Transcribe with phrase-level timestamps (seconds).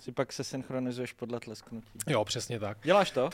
[0.00, 1.98] Si pak se synchronizuješ podle tlesknutí.
[2.06, 2.78] Jo, přesně tak.
[2.82, 3.30] Děláš to?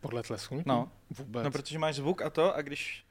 [0.00, 0.64] Podle tlesknutí?
[0.66, 0.92] No.
[1.10, 1.44] Vůbec.
[1.44, 3.04] No, protože máš zvuk a to a když...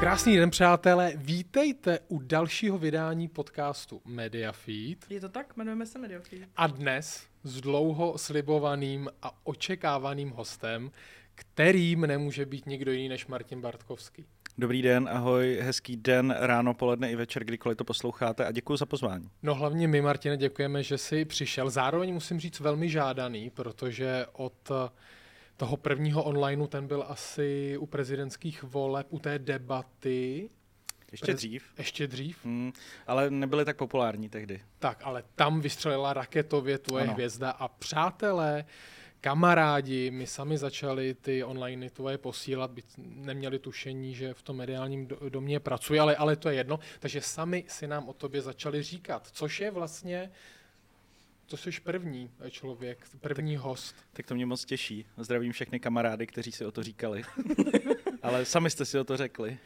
[0.00, 1.12] Krásný den, přátelé.
[1.16, 5.10] Vítejte u dalšího vydání podcastu Mediafeed.
[5.10, 5.56] Je to tak?
[5.56, 6.48] Jmenujeme se Mediofeed.
[6.56, 10.90] A dnes s dlouho slibovaným a očekávaným hostem,
[11.34, 14.26] kterým nemůže být nikdo jiný než Martin Bartkovský.
[14.60, 18.86] Dobrý den, ahoj, hezký den, ráno, poledne i večer, kdykoliv to posloucháte a děkuji za
[18.86, 19.30] pozvání.
[19.42, 21.70] No hlavně my, Martine, děkujeme, že jsi přišel.
[21.70, 24.70] Zároveň musím říct velmi žádaný, protože od
[25.56, 30.50] toho prvního onlineu ten byl asi u prezidentských voleb, u té debaty.
[31.12, 31.64] Ještě dřív.
[31.78, 32.44] Ještě dřív?
[32.44, 32.72] Hmm,
[33.06, 34.60] ale nebyly tak populární tehdy.
[34.78, 37.12] Tak, ale tam vystřelila raketově tvoje ano.
[37.12, 38.64] hvězda a přátelé,
[39.20, 45.08] kamarádi, my sami začali ty online tvoje posílat, byť neměli tušení, že v tom mediálním
[45.28, 46.78] domě pracuje, ale, ale to je jedno.
[46.98, 50.30] Takže sami si nám o tobě začali říkat, což je vlastně
[51.46, 53.94] to jsi první člověk, první tak, host.
[54.12, 55.06] Tak to mě moc těší.
[55.16, 57.22] Zdravím všechny kamarády, kteří si o to říkali.
[58.22, 59.58] Ale sami jste si o to řekli.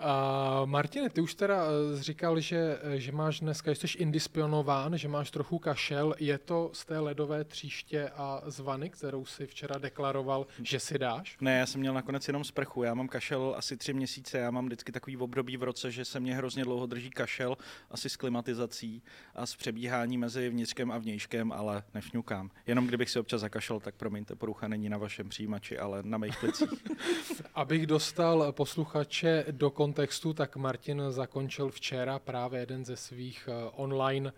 [0.00, 5.08] Uh, Martine, ty už teda eh, říkal, že, eh, že máš dneska, jsi indisponován, že
[5.08, 6.14] máš trochu kašel.
[6.18, 11.36] Je to z té ledové tříště a zvany, kterou si včera deklaroval, že si dáš?
[11.40, 12.82] Ne, já jsem měl nakonec jenom sprchu.
[12.82, 14.38] Já mám kašel asi tři měsíce.
[14.38, 17.56] Já mám vždycky takový období v roce, že se mě hrozně dlouho drží kašel,
[17.90, 19.02] asi s klimatizací
[19.34, 22.50] a s přebíhání mezi vnitřkem a vnějškem, ale nefňukám.
[22.66, 26.36] Jenom kdybych si občas zakašel, tak promiňte, porucha není na vašem přijímači, ale na mých
[26.36, 26.70] plicích.
[27.54, 34.32] Abych dostal posluchače do kontextu, tak Martin zakončil včera právě jeden ze svých uh, online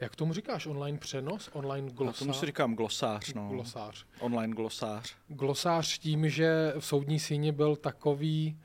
[0.00, 0.66] jak tomu říkáš?
[0.66, 1.50] Online přenos?
[1.52, 2.20] Online glosář?
[2.20, 3.48] No, tomu si říkám glosář, no.
[3.48, 4.06] Glosář.
[4.20, 5.14] Online glosář.
[5.28, 8.56] Glosář tím, že v soudní síni byl takový,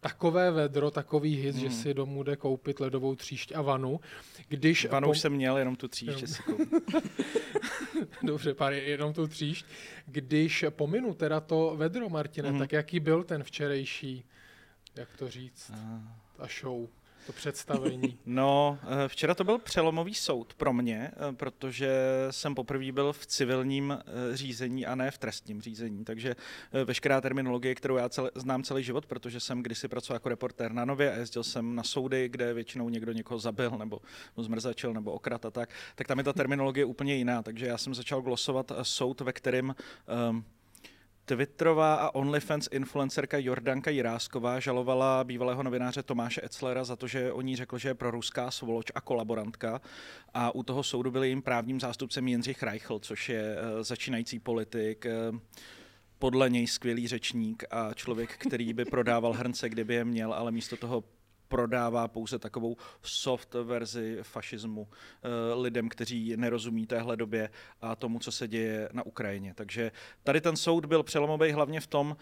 [0.00, 1.60] takové vedro, takový hit, hmm.
[1.60, 4.00] že si domů jde koupit ledovou tříšť a vanu.
[4.48, 5.10] Když vanu pom...
[5.10, 6.42] už jsem měl, jenom tu tříšť si
[8.22, 9.66] Dobře, pár, jenom tu tříšť.
[10.06, 12.58] Když pominu teda to vedro, Martine, hmm.
[12.58, 14.24] tak jaký byl ten včerejší
[14.96, 15.70] jak to říct,
[16.36, 16.88] ta show,
[17.26, 18.18] to představení?
[18.26, 21.90] No, eh, včera to byl přelomový soud pro mě, eh, protože
[22.30, 26.04] jsem poprvé byl v civilním eh, řízení a ne v trestním řízení.
[26.04, 26.36] Takže
[26.84, 30.84] veškerá terminologie, kterou já celé, znám celý život, protože jsem kdysi pracoval jako reportér na
[30.84, 34.00] Nově a jezdil jsem na soudy, kde většinou někdo někoho zabil nebo
[34.36, 37.42] zmrzačil nebo okrat a tak, tak tam je ta terminologie úplně jiná.
[37.42, 39.74] Takže já jsem začal glosovat soud, ve kterém
[40.30, 40.44] um,
[41.24, 47.40] Twitterová a OnlyFans influencerka Jordanka Jirásková žalovala bývalého novináře Tomáše Etzlera za to, že o
[47.40, 49.80] ní řekl, že je proruská svoloč a kolaborantka.
[50.34, 55.06] A u toho soudu byl jim právním zástupcem Jindřich Reichl, což je uh, začínající politik,
[55.30, 55.38] uh,
[56.18, 60.76] podle něj skvělý řečník a člověk, který by prodával hrnce, kdyby je měl, ale místo
[60.76, 61.04] toho
[61.52, 68.32] prodává pouze takovou soft verzi fašismu eh, lidem, kteří nerozumí téhle době a tomu, co
[68.32, 69.54] se děje na Ukrajině.
[69.54, 69.92] Takže
[70.24, 72.16] tady ten soud byl přelomový hlavně v tom,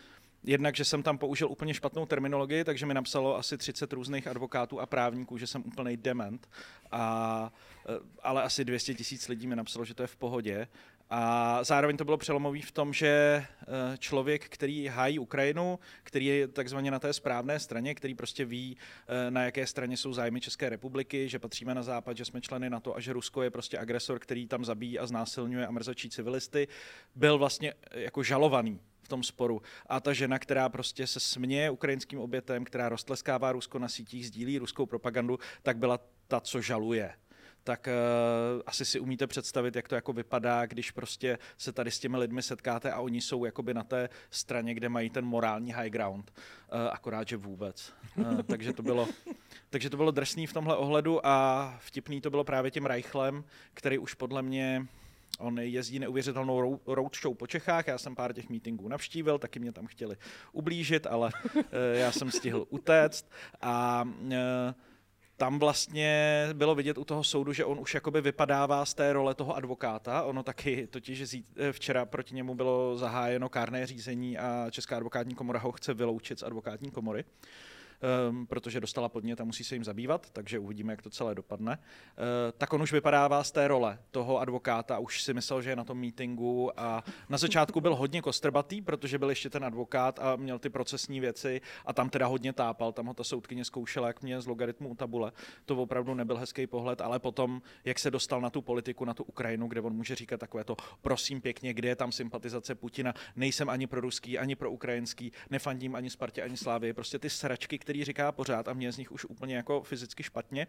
[0.45, 4.81] Jednak, že jsem tam použil úplně špatnou terminologii, takže mi napsalo asi 30 různých advokátů
[4.81, 6.49] a právníků, že jsem úplný dement.
[6.91, 7.53] A,
[7.89, 10.69] eh, ale asi 200 tisíc lidí mi napsalo, že to je v pohodě.
[11.13, 13.47] A zároveň to bylo přelomový v tom, že eh,
[13.99, 18.77] člověk, který hájí Ukrajinu, který je takzvaně na té správné straně, který prostě ví,
[19.09, 22.71] eh, na jaké straně jsou zájmy České republiky, že patříme na západ, že jsme členy
[22.71, 26.11] na to a že Rusko je prostě agresor, který tam zabíjí a znásilňuje a mrzačí
[26.11, 26.69] civilisty,
[27.15, 29.63] byl vlastně eh, jako žalovaný v tom sporu.
[29.87, 34.59] A ta žena, která prostě se směje ukrajinským obětem, která roztleskává Rusko na sítích, sdílí
[34.59, 35.99] ruskou propagandu, tak byla
[36.29, 37.15] ta, co žaluje
[37.65, 41.99] tak uh, asi si umíte představit, jak to jako vypadá, když prostě se tady s
[41.99, 45.91] těmi lidmi setkáte a oni jsou jakoby na té straně, kde mají ten morální high
[45.91, 46.33] ground.
[46.37, 47.93] Uh, akorát, že vůbec.
[48.17, 49.09] Uh, takže to bylo,
[49.71, 53.45] takže to bylo drsný v tomhle ohledu a vtipný to bylo právě tím Reichlem,
[53.75, 54.87] který už podle mě
[55.39, 59.87] On jezdí neuvěřitelnou roadshow po Čechách, já jsem pár těch meetingů navštívil, taky mě tam
[59.87, 60.17] chtěli
[60.53, 61.31] ublížit, ale
[61.93, 64.05] já jsem stihl utéct a
[65.41, 69.35] tam vlastně bylo vidět u toho soudu, že on už jakoby vypadává z té role
[69.35, 70.23] toho advokáta.
[70.23, 75.59] Ono taky totiž eh, včera proti němu bylo zahájeno kárné řízení a Česká advokátní komora
[75.59, 77.25] ho chce vyloučit z advokátní komory
[78.31, 81.79] um, protože dostala podnět a musí se jim zabývat, takže uvidíme, jak to celé dopadne.
[81.79, 82.25] Uh,
[82.59, 85.85] tak on už vypadává z té role toho advokáta, už si myslel, že je na
[85.85, 90.59] tom meetingu a na začátku byl hodně kostrbatý, protože byl ještě ten advokát a měl
[90.59, 94.41] ty procesní věci a tam teda hodně tápal, tam ho ta soudkyně zkoušela, jak mě
[94.41, 95.33] z logaritmu u tabule.
[95.65, 99.23] To opravdu nebyl hezký pohled, ale potom, jak se dostal na tu politiku, na tu
[99.23, 103.71] Ukrajinu, kde on může říkat takové to, prosím pěkně, kde je tam sympatizace Putina, nejsem
[103.71, 108.05] ani pro ruský, ani pro ukrajinský, nefandím ani Spartě, ani Slávy, prostě ty sračky, který
[108.05, 110.67] říká pořád a mě z nich už úplně jako fyzicky špatně,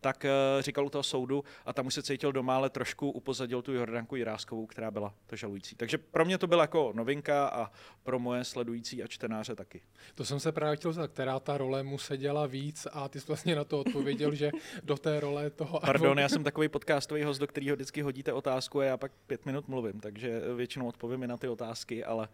[0.00, 0.26] tak
[0.60, 4.16] říkal u toho soudu a tam už se cítil doma, ale trošku upozadil tu Jordanku
[4.16, 5.76] Jiráskovou, která byla to žalující.
[5.76, 7.70] Takže pro mě to byla jako novinka a
[8.02, 9.82] pro moje sledující a čtenáře taky.
[10.14, 13.20] To jsem se právě chtěl zeptat, která ta role mu se děla víc a ty
[13.20, 14.50] jsi vlastně na to odpověděl, že
[14.82, 15.80] do té role toho...
[15.86, 19.46] Pardon, já jsem takový podcastový host, do kterého vždycky hodíte otázku a já pak pět
[19.46, 22.28] minut mluvím, takže většinou odpovím i na ty otázky, ale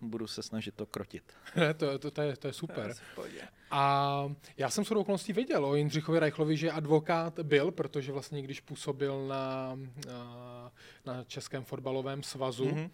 [0.00, 1.32] uh, budu se snažit to krotit.
[1.56, 2.94] Ne, to, to, to, je, to je super.
[3.70, 8.60] A já jsem s okolností věděl o Jindřichovi Reichlovi, že advokát byl, protože vlastně když
[8.60, 10.72] působil na, na,
[11.06, 12.90] na Českém fotbalovém svazu, mm-hmm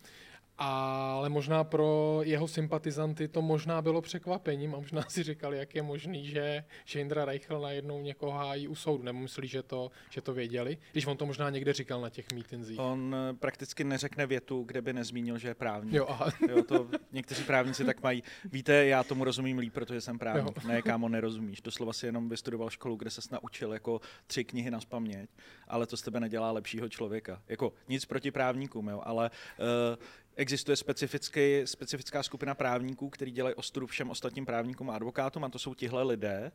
[0.58, 5.82] ale možná pro jeho sympatizanty to možná bylo překvapením a možná si říkali, jak je
[5.82, 9.02] možný, že, že Indra Reichel najednou někoho hájí u soudu.
[9.02, 10.78] Nebo myslí, že to, že to věděli?
[10.92, 12.78] Když on to možná někde říkal na těch mítinzích.
[12.78, 15.94] On eh, prakticky neřekne větu, kde by nezmínil, že je právník.
[15.94, 16.30] Jo, aha.
[16.48, 18.22] jo, to někteří právníci tak mají.
[18.44, 20.56] Víte, já tomu rozumím líp, protože jsem právník.
[20.56, 20.68] Jo.
[20.68, 21.60] Ne, kámo, nerozumíš.
[21.60, 25.30] Doslova si jenom vystudoval školu, kde se naučil jako tři knihy na spaměť,
[25.68, 27.42] ale to z tebe nedělá lepšího člověka.
[27.48, 30.04] Jako nic proti právníkům, jo, ale uh,
[30.36, 35.58] Existuje specifický, specifická skupina právníků, kteří dělají ostudu všem ostatním právníkům a advokátům a to
[35.58, 36.52] jsou tihle lidé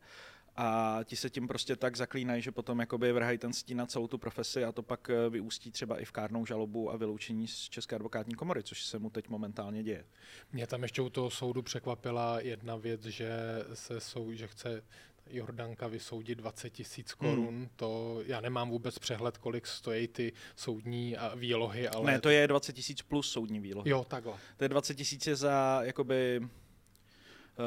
[0.61, 4.07] a ti se tím prostě tak zaklínají, že potom jakoby vrhají ten stín na celou
[4.07, 7.69] tu profesi a to pak eh, vyústí třeba i v kárnou žalobu a vyloučení z
[7.69, 10.05] České advokátní komory, což se mu teď momentálně děje.
[10.51, 13.31] Mě tam ještě u toho soudu překvapila jedna věc, že
[13.73, 14.83] se sou, že chce
[15.31, 17.69] Jordanka vysoudit 20 tisíc korun, hmm.
[17.75, 22.11] to já nemám vůbec přehled, kolik stojí ty soudní výlohy, ale...
[22.11, 23.89] Ne, to je 20 tisíc plus soudní výlohy.
[23.89, 24.33] Jo, takhle.
[24.57, 26.41] To je 20 tisíc za jakoby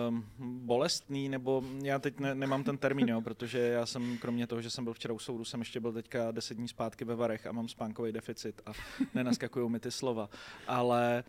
[0.09, 0.25] um,
[0.67, 4.71] bolestný, nebo já teď ne, nemám ten termín, jo, protože já jsem, kromě toho, že
[4.71, 7.53] jsem byl včera u soudu, jsem ještě byl teďka deset dní zpátky ve Varech a
[7.53, 8.73] mám spánkový deficit a
[9.15, 10.31] nenaskakují mi ty slova.
[10.67, 11.25] Ale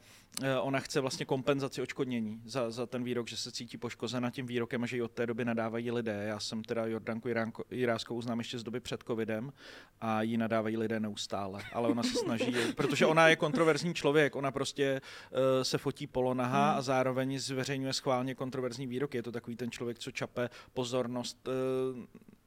[0.61, 4.83] ona chce vlastně kompenzaci očkodnění za, za ten výrok, že se cítí poškozena tím výrokem
[4.83, 6.23] a že ji od té doby nadávají lidé.
[6.27, 7.29] Já jsem teda Jordanku
[7.71, 9.53] Jiráskou znám ještě z doby před covidem
[10.01, 11.63] a ji nadávají lidé neustále.
[11.73, 15.01] Ale ona se snaží, protože ona je kontroverzní člověk, ona prostě
[15.31, 16.77] uh, se fotí polonaha hmm.
[16.77, 19.17] a zároveň zveřejňuje schválně kontroverzní výroky.
[19.17, 21.53] Je to takový ten člověk, co čape pozornost uh,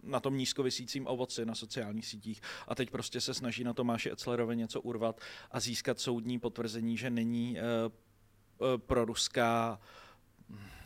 [0.07, 4.57] na tom nízkovisícím ovoci na sociálních sítích a teď prostě se snaží na Tomáši Eclerovi
[4.57, 5.21] něco urvat
[5.51, 9.81] a získat soudní potvrzení, že není uh, uh, proruská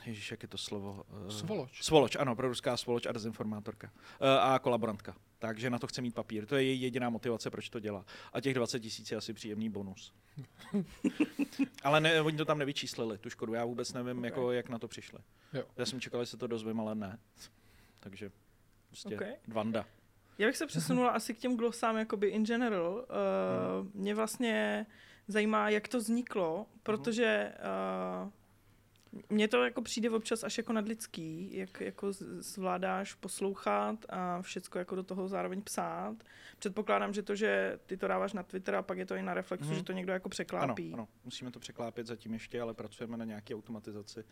[0.07, 1.05] Ježíš, jak je to slovo?
[1.25, 1.83] Uh, svoloč.
[1.83, 3.93] Svoloč, ano, proruská svoloč a dezinformátorka.
[4.41, 5.17] A kolaborantka.
[5.39, 6.47] Takže na to chce mít papír.
[6.47, 8.05] To je její jediná motivace, proč to dělá.
[8.33, 10.15] A těch 20 tisíc je asi příjemný bonus.
[11.83, 13.55] ale ne, oni to tam nevyčíslili, tu škodu.
[13.55, 14.31] Já vůbec nevím, okay.
[14.31, 15.19] jako, jak na to přišli.
[15.53, 15.65] Jo.
[15.77, 17.19] Já jsem čekal, že se to dozvím, ale ne.
[18.01, 18.31] Takže
[18.91, 19.35] Prostě okay.
[19.49, 19.87] Vanda.
[20.39, 22.95] Já bych se přesunula asi k těm glosám jakoby in general.
[22.95, 23.01] Uh,
[23.81, 23.91] hmm.
[23.95, 24.87] Mě vlastně
[25.29, 27.53] zajímá, jak to vzniklo, protože
[28.25, 28.31] uh,
[29.31, 34.95] mně to jako přijde občas až jako nadlidský, jak jako zvládáš poslouchat a všecko jako
[34.95, 36.17] do toho zároveň psát.
[36.59, 39.35] Předpokládám, že to, že ty to dáváš na Twitter a pak je to i na
[39.35, 39.79] Reflexu, hmm.
[39.79, 40.87] že to někdo jako překlápí.
[40.93, 44.25] Ano, ano, musíme to překlápit zatím ještě, ale pracujeme na nějaké automatizaci.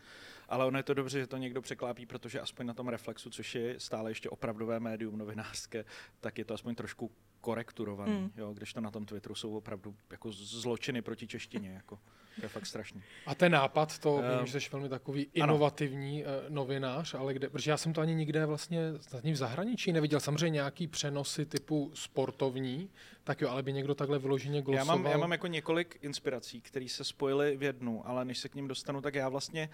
[0.49, 3.55] Ale ono je to dobře, že to někdo překlápí, protože aspoň na tom Reflexu, což
[3.55, 5.85] je stále ještě opravdové médium novinářské,
[6.19, 7.11] tak je to aspoň trošku
[7.41, 8.31] korekturovaný, mm.
[8.37, 11.69] jo, když to na tom Twitteru jsou opravdu jako zločiny proti češtině.
[11.69, 11.99] Jako.
[12.39, 13.01] To je fakt strašný.
[13.25, 16.33] A ten nápad, to uh, vím, že jsi velmi takový inovativní ano.
[16.47, 18.79] Eh, novinář, ale kde, protože já jsem to ani nikde vlastně
[19.23, 20.19] v zahraničí neviděl.
[20.19, 22.89] Samozřejmě nějaký přenosy typu sportovní,
[23.23, 24.97] tak jo, ale by někdo takhle vyloženě glosoval.
[24.97, 28.49] Já mám, já mám jako několik inspirací, které se spojily v jednu, ale než se
[28.49, 29.69] k ním dostanu, tak já vlastně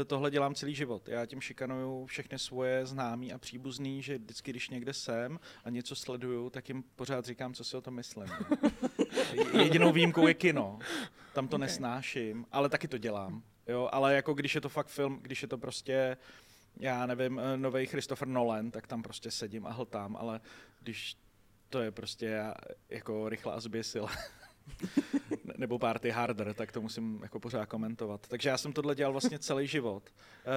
[0.00, 1.08] eh, tohle dělám celý život.
[1.08, 5.96] Já tím šikanuju všechny svoje známí a příbuzný, že vždycky, když někde jsem a něco
[5.96, 8.28] sleduju, tak jim pořád říkám, co si o tom myslím.
[9.62, 10.78] Jedinou výjimkou je kino.
[11.32, 11.66] Tam to okay.
[11.66, 13.42] nesnáším, ale taky to dělám.
[13.66, 16.16] Jo, ale jako když je to fakt film, když je to prostě
[16.76, 20.40] já nevím, eh, nový Christopher Nolan, tak tam prostě sedím a hltám, ale
[20.82, 21.16] když
[21.68, 22.44] to je prostě
[22.88, 24.06] jako rychle a zběsil.
[25.56, 28.28] nebo Party Harder, tak to musím jako pořád komentovat.
[28.28, 30.10] Takže já jsem tohle dělal vlastně celý život.
[30.46, 30.52] Uh,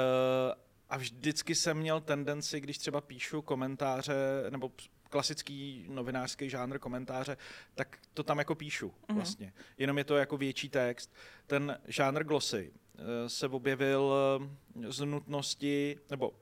[0.89, 4.15] a vždycky jsem měl tendenci, když třeba píšu komentáře,
[4.49, 4.71] nebo
[5.13, 7.38] klasický novinářský žánr komentáře,
[7.75, 9.15] tak to tam jako píšu mm-hmm.
[9.15, 9.53] vlastně.
[9.77, 11.13] Jenom je to jako větší text.
[11.48, 14.13] Ten žánr glosy uh, se objevil
[14.89, 16.34] z nutnosti, nebo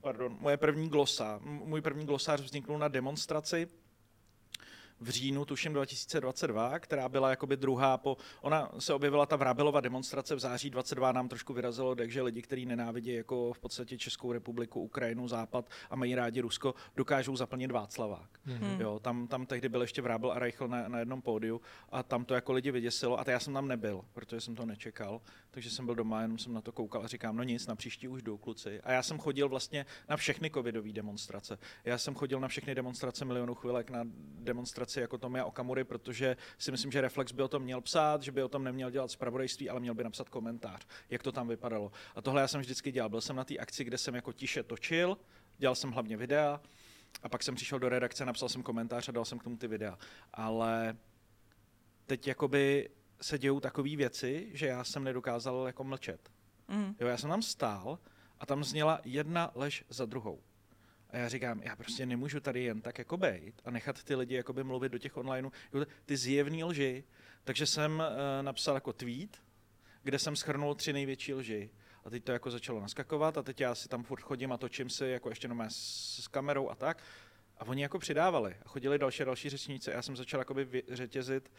[0.00, 3.68] pardon, moje první glosa, můj první glosář vznikl na demonstraci
[5.00, 10.34] v říjnu, tuším 2022, která byla jakoby druhá po, ona se objevila ta Vrábelova demonstrace
[10.34, 14.80] v září 22, nám trošku vyrazilo, takže lidi, kteří nenávidí jako v podstatě Českou republiku,
[14.80, 18.30] Ukrajinu, Západ a mají rádi Rusko, dokážou zaplnit Václavák.
[18.46, 18.80] Mm-hmm.
[18.80, 22.24] Jo, tam, tam tehdy byl ještě Vrábel a Reichl na, na jednom pódiu a tam
[22.24, 25.86] to jako lidi vyděsilo a já jsem tam nebyl, protože jsem to nečekal, takže jsem
[25.86, 28.38] byl doma, jenom jsem na to koukal a říkám, no nic, na příští už jdu,
[28.38, 28.80] kluci.
[28.80, 31.58] A já jsem chodil vlastně na všechny covidové demonstrace.
[31.84, 34.04] Já jsem chodil na všechny demonstrace milionů chvilek, na
[34.90, 38.32] demonstraci jako Tomia Okamury, protože si myslím, že Reflex by o tom měl psát, že
[38.32, 41.92] by o tom neměl dělat zpravodajství, ale měl by napsat komentář, jak to tam vypadalo.
[42.14, 43.08] A tohle já jsem vždycky dělal.
[43.10, 45.18] Byl jsem na té akci, kde jsem jako tiše točil,
[45.58, 46.60] dělal jsem hlavně videa,
[47.22, 49.68] a pak jsem přišel do redakce, napsal jsem komentář a dal jsem k tomu ty
[49.68, 49.98] videa.
[50.32, 50.96] Ale
[52.06, 56.30] teď jakoby se dějou takové věci, že já jsem nedokázal jako mlčet.
[56.68, 56.94] Mm.
[57.00, 57.98] Jo, já jsem tam stál
[58.38, 60.40] a tam zněla jedna lež za druhou.
[61.12, 64.34] A já říkám, já prostě nemůžu tady jen tak jako bejt a nechat ty lidi
[64.34, 65.50] jakoby mluvit do těch online,
[66.06, 67.04] ty zjevný lži.
[67.44, 69.42] Takže jsem uh, napsal jako tweet,
[70.02, 71.70] kde jsem schrnul tři největší lži.
[72.04, 74.90] A teď to jako začalo naskakovat a teď já si tam furt chodím a točím
[74.90, 77.02] si jako ještě no s, s kamerou a tak.
[77.58, 79.90] A oni jako přidávali a chodili další další řečníci.
[79.90, 81.50] Já jsem začal jakoby řetězit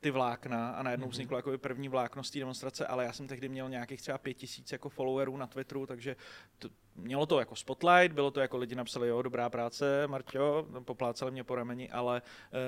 [0.00, 1.10] ty vlákna a najednou mm-hmm.
[1.10, 4.34] vzniklo jako první vlákno z té demonstrace, ale já jsem tehdy měl nějakých třeba pět
[4.34, 6.16] tisíc jako followerů na Twitteru, takže
[6.58, 11.30] to, mělo to jako spotlight, bylo to jako lidi napsali, jo, dobrá práce, Marťo, poplácali
[11.30, 12.22] mě po rameni, ale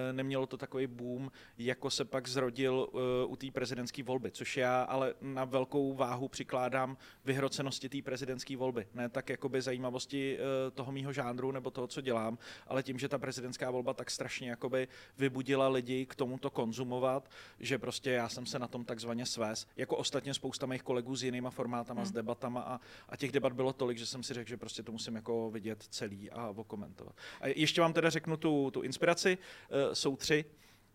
[0.09, 4.57] e, nemělo to takový boom, jako se pak zrodil e, u té prezidentské volby, což
[4.57, 8.87] já ale na velkou váhu přikládám vyhrocenosti té prezidentské volby.
[8.95, 13.09] Ne tak jakoby zajímavosti e, toho mýho žánru nebo toho, co dělám, ale tím, že
[13.09, 14.88] ta prezidentská volba tak strašně jakoby
[15.19, 19.97] vybudila lidi k tomuto konzumovat, že prostě já jsem se na tom takzvaně svést, jako
[19.97, 22.09] ostatně spousta mých kolegů s jinýma formátama, hmm.
[22.09, 24.93] s debatama a, a těch debat bylo tolik, že jsem si řekl, že prostě to
[24.93, 27.17] musím jako vidět celý a okomentovat.
[27.41, 29.38] A ještě vám teda řeknu tu, tu inspiraci.
[29.38, 30.45] Uh, jsou tři.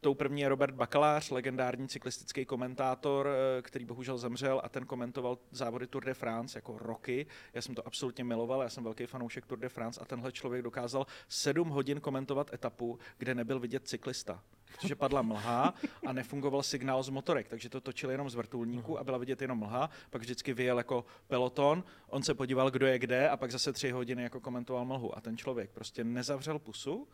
[0.02, 5.38] Tou první je Robert Bakalář, legendární cyklistický komentátor, eh, který bohužel zemřel a ten komentoval
[5.52, 7.26] závody Tour de France jako roky.
[7.54, 10.64] Já jsem to absolutně miloval, já jsem velký fanoušek Tour de France a tenhle člověk
[10.64, 15.74] dokázal sedm hodin komentovat etapu, kde nebyl vidět cyklista protože padla mlha
[16.06, 19.60] a nefungoval signál z motorek, takže to točili jenom z vrtulníku a byla vidět jenom
[19.60, 23.74] mlha, pak vždycky vyjel jako peloton, on se podíval, kdo je kde a pak zase
[23.74, 27.08] tři hodiny jako komentoval mlhu a ten člověk prostě nezavřel pusu,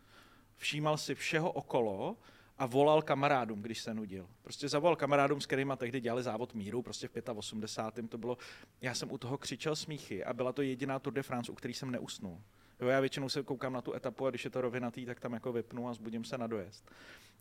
[0.57, 2.17] všímal si všeho okolo
[2.57, 4.27] a volal kamarádům, když se nudil.
[4.41, 8.09] Prostě zavolal kamarádům, s kterými tehdy dělali závod míru, prostě v 85.
[8.09, 8.37] to bylo,
[8.81, 11.73] já jsem u toho křičel smíchy a byla to jediná Tour de France, u který
[11.73, 12.41] jsem neusnul.
[12.79, 15.33] Jo, já většinou se koukám na tu etapu a když je to rovinatý, tak tam
[15.33, 16.85] jako vypnu a zbudím se na dojezd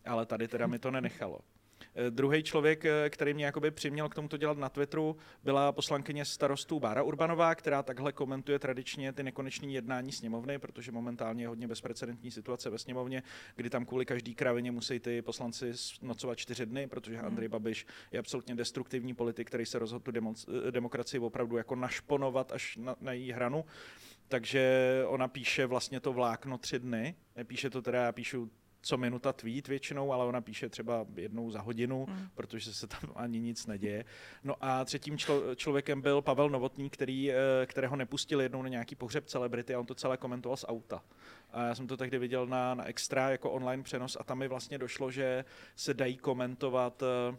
[0.05, 1.39] ale tady teda mi to nenechalo.
[1.95, 6.25] Eh, Druhý člověk, eh, který mě jakoby přiměl k tomuto dělat na Twitteru, byla poslankyně
[6.25, 11.69] starostů Bára Urbanová, která takhle komentuje tradičně ty nekonečné jednání sněmovny, protože momentálně je hodně
[11.69, 13.23] bezprecedentní situace ve sněmovně,
[13.57, 17.27] kdy tam kvůli každý kravině musí ty poslanci nocovat čtyři dny, protože hmm.
[17.27, 20.13] Andrej Babiš je absolutně destruktivní politik, který se rozhodl tu
[20.69, 23.65] eh, demokracii opravdu jako našponovat až na, na její hranu.
[24.29, 27.15] Takže ona píše vlastně to vlákno tři dny.
[27.37, 28.51] Nepíše to teda, já píšu
[28.83, 32.29] co minuta tweet většinou, ale ona píše třeba jednou za hodinu, mm.
[32.35, 34.05] protože se tam ani nic neděje.
[34.45, 37.37] No a třetím člo, člověkem byl Pavel Novotný, který, eh,
[37.67, 41.03] kterého nepustil jednou na nějaký pohřeb celebrity a on to celé komentoval z auta.
[41.53, 44.49] A já jsem to tehdy viděl na, na Extra jako online přenos a tam mi
[44.49, 45.45] vlastně došlo, že
[45.77, 47.37] se dají komentovat uh,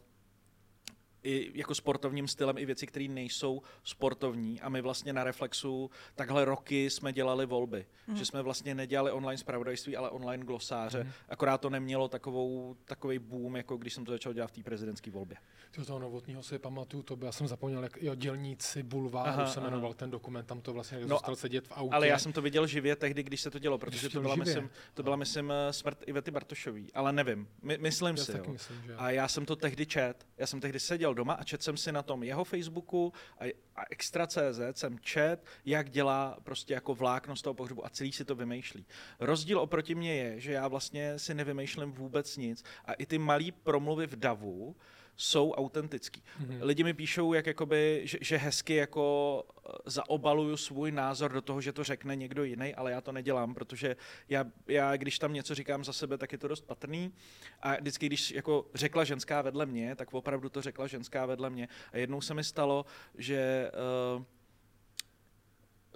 [1.23, 4.61] i jako sportovním stylem i věci, které nejsou sportovní.
[4.61, 7.85] A my vlastně na Reflexu takhle roky jsme dělali volby.
[8.07, 8.15] Mm.
[8.15, 11.03] Že jsme vlastně nedělali online zpravodajství, ale online glosáře.
[11.03, 11.11] Mm.
[11.29, 15.11] Akorát to nemělo takovou, takový boom, jako když jsem to začal dělat v té prezidentské
[15.11, 15.37] volbě.
[15.75, 19.61] To toho novotního si pamatuju, to by, já jsem zapomněl, jak jo, dělníci bulváru se
[19.61, 19.93] jmenoval aha.
[19.93, 21.95] ten dokument, tam to vlastně no, dostal sedět v autě.
[21.95, 24.69] Ale já jsem to viděl živě tehdy, když se to dělo, protože to byla, myslím,
[24.93, 28.37] to byla, myslím, smrt Ivety Bartošový, ale nevím, My, myslím já si.
[28.37, 28.43] Jo.
[28.47, 28.95] Myslím, že...
[28.95, 31.91] A já jsem to tehdy čet, já jsem tehdy seděl doma a čet jsem si
[31.91, 37.41] na tom jeho Facebooku a, a Extra.cz jsem čet, jak dělá prostě jako vlákno z
[37.41, 38.85] toho pohřbu a celý si to vymýšlí.
[39.19, 43.51] Rozdíl oproti mě je, že já vlastně si nevymýšlím vůbec nic a i ty malý
[43.51, 44.75] promluvy v davu,
[45.15, 46.21] jsou autentický.
[46.21, 46.57] Mm-hmm.
[46.61, 51.61] Lidi mi píšou, jak jakoby, že, že hezky jako eh, zaobaluju svůj názor do toho,
[51.61, 53.95] že to řekne někdo jiný, ale já to nedělám, protože
[54.29, 57.13] já, já, když tam něco říkám za sebe, tak je to dost patrný
[57.61, 61.67] a vždycky, když jako řekla ženská vedle mě, tak opravdu to řekla ženská vedle mě
[61.91, 62.85] a jednou se mi stalo,
[63.17, 63.71] že
[64.17, 64.23] uh,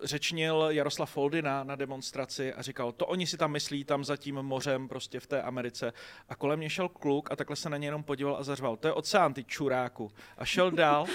[0.03, 4.35] řečnil Jaroslav Foldy na, demonstraci a říkal, to oni si tam myslí, tam za tím
[4.35, 5.93] mořem prostě v té Americe.
[6.29, 8.87] A kolem mě šel kluk a takhle se na ně jenom podíval a zařval, to
[8.87, 10.11] je oceán, ty čuráku.
[10.37, 11.05] A šel dál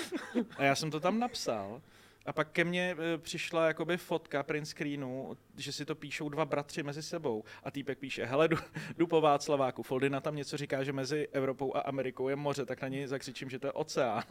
[0.57, 1.83] a já jsem to tam napsal.
[2.27, 6.45] A pak ke mně e, přišla jakoby fotka print screenu, že si to píšou dva
[6.45, 7.45] bratři mezi sebou.
[7.65, 8.57] A týpek píše, hele, jdu,
[8.97, 9.83] jdu po Václaváku.
[9.83, 13.51] Foldina tam něco říká, že mezi Evropou a Amerikou je moře, tak na něj zakřičím,
[13.51, 14.23] že to je oceán.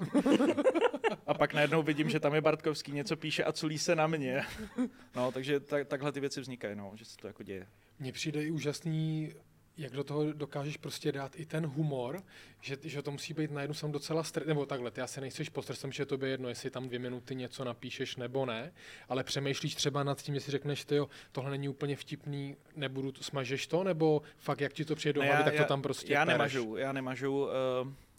[1.31, 4.41] A pak najednou vidím, že tam je Bartkovský, něco píše a culí se na mě.
[5.15, 7.67] no, takže tak, takhle ty věci vznikají, no, že se to jako děje.
[7.99, 9.33] Mně přijde i úžasný
[9.77, 12.23] jak do toho dokážeš prostě dát i ten humor,
[12.61, 15.61] že, že to musí být najednou sam docela stres, nebo takhle, ty asi nejseš pod
[15.61, 18.73] stresem, že to je jedno, jestli tam dvě minuty něco napíšeš nebo ne,
[19.09, 23.67] ale přemýšlíš třeba nad tím, jestli řekneš, ty jo, tohle není úplně vtipný, nebudu, smažeš
[23.67, 26.33] to, nebo fakt, jak ti to přijde do hlavy, tak to tam prostě Já pereš.
[26.37, 27.49] nemažu, já nemažu, uh,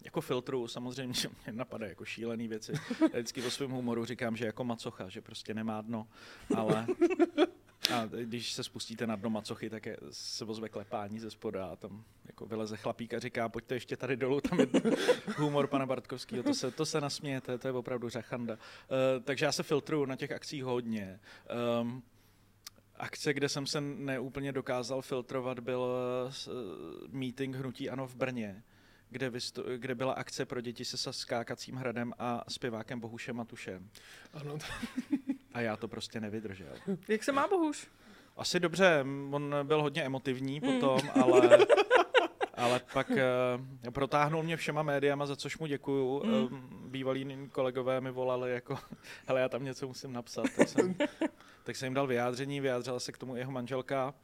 [0.05, 1.15] jako filtru samozřejmě
[1.47, 2.73] mě napadají jako šílené věci.
[3.01, 6.09] Já vždycky o svém humoru říkám, že jako macocha, že prostě nemá dno,
[6.57, 6.87] ale
[7.91, 11.77] a když se spustíte na dno macochy, tak je, se ozve klepání ze spoda a
[11.77, 14.67] tam jako vyleze chlapík a říká, pojďte ještě tady dolů, tam je
[15.37, 18.55] humor pana Bartkovského, to se, to se nasmějete, to je opravdu řachanda.
[18.55, 21.21] Uh, takže já se filtruju na těch akcích hodně.
[21.81, 22.03] Um,
[22.97, 28.63] akce, kde jsem se neúplně dokázal filtrovat, byl uh, meeting Hnutí Ano v Brně,
[29.13, 33.89] kde, vystu, kde byla akce pro děti se skákacím hradem a zpěvákem Bohušem Matušem.
[34.33, 34.59] Ano.
[35.55, 36.75] a já to prostě nevydržel.
[37.09, 37.89] Jak se má Bohuš?
[38.37, 40.81] Asi dobře, on byl hodně emotivní hmm.
[40.81, 41.59] potom, ale,
[42.55, 46.23] ale pak uh, protáhnul mě všema médiama, za což mu děkuju.
[46.25, 46.33] Mm.
[46.33, 46.51] Uh,
[46.87, 48.79] bývalí kolegové mi volali jako,
[49.27, 50.45] hele, já tam něco musím napsat.
[50.57, 50.95] Tak jsem,
[51.65, 54.15] tak jsem jim dal vyjádření, vyjádřila se k tomu jeho manželka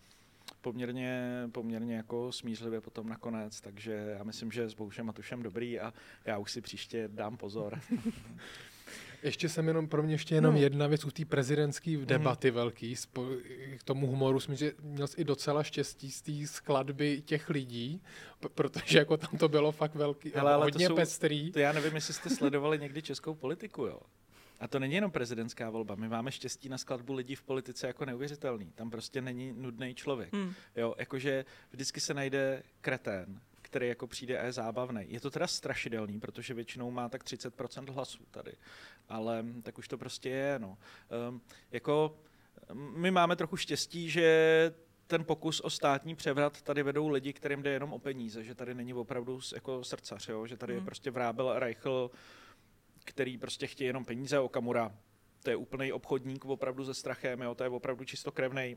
[0.72, 5.92] poměrně, poměrně jako smířlivě potom nakonec, takže já myslím, že s Bohušem Matušem dobrý a
[6.24, 7.80] já už si příště dám pozor.
[9.22, 10.60] Ještě jsem jenom, pro mě ještě jenom no.
[10.60, 12.06] jedna věc u té prezidentské mhm.
[12.06, 12.54] debaty mm.
[12.54, 12.94] velký,
[13.78, 18.02] k tomu humoru, myslím, že měl jsi i docela štěstí z té skladby těch lidí,
[18.54, 21.52] protože jako tam to bylo fakt velký, Hele, ale hodně to jsou, pestrý.
[21.52, 24.00] To já nevím, jestli jste sledovali někdy českou politiku, jo.
[24.60, 25.94] A to není jenom prezidentská volba.
[25.94, 28.72] My máme štěstí na skladbu lidí v politice jako neuvěřitelný.
[28.74, 30.32] Tam prostě není nudný člověk.
[30.32, 30.54] Hmm.
[30.76, 35.04] Jo, jakože vždycky se najde kretén, který jako přijde a je zábavný.
[35.08, 38.52] Je to teda strašidelný, protože většinou má tak 30% hlasů tady.
[39.08, 40.78] Ale tak už to prostě je, no.
[41.28, 41.40] Um,
[41.72, 42.18] jako
[42.74, 44.74] my máme trochu štěstí, že
[45.06, 48.74] ten pokus o státní převrat tady vedou lidi, kterým jde jenom o peníze, že tady
[48.74, 50.46] není opravdu jako srdcař, jo?
[50.46, 50.82] že tady hmm.
[50.82, 52.10] je prostě Vrábel, Reichl,
[53.08, 54.92] který prostě chtějí jenom peníze, Okamura
[55.42, 57.54] to je úplný obchodník opravdu se strachem, jo?
[57.54, 58.76] to je opravdu čistokrevný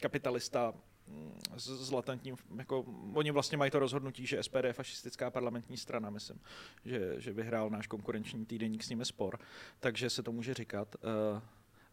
[0.00, 0.74] kapitalista
[1.06, 2.84] mm, s, s latentním, jako,
[3.14, 6.40] oni vlastně mají to rozhodnutí, že SPD je fašistická parlamentní strana, myslím,
[6.84, 9.38] že, že vyhrál náš konkurenční týdenník s nimi spor,
[9.80, 10.96] takže se to může říkat.
[11.34, 11.42] Uh,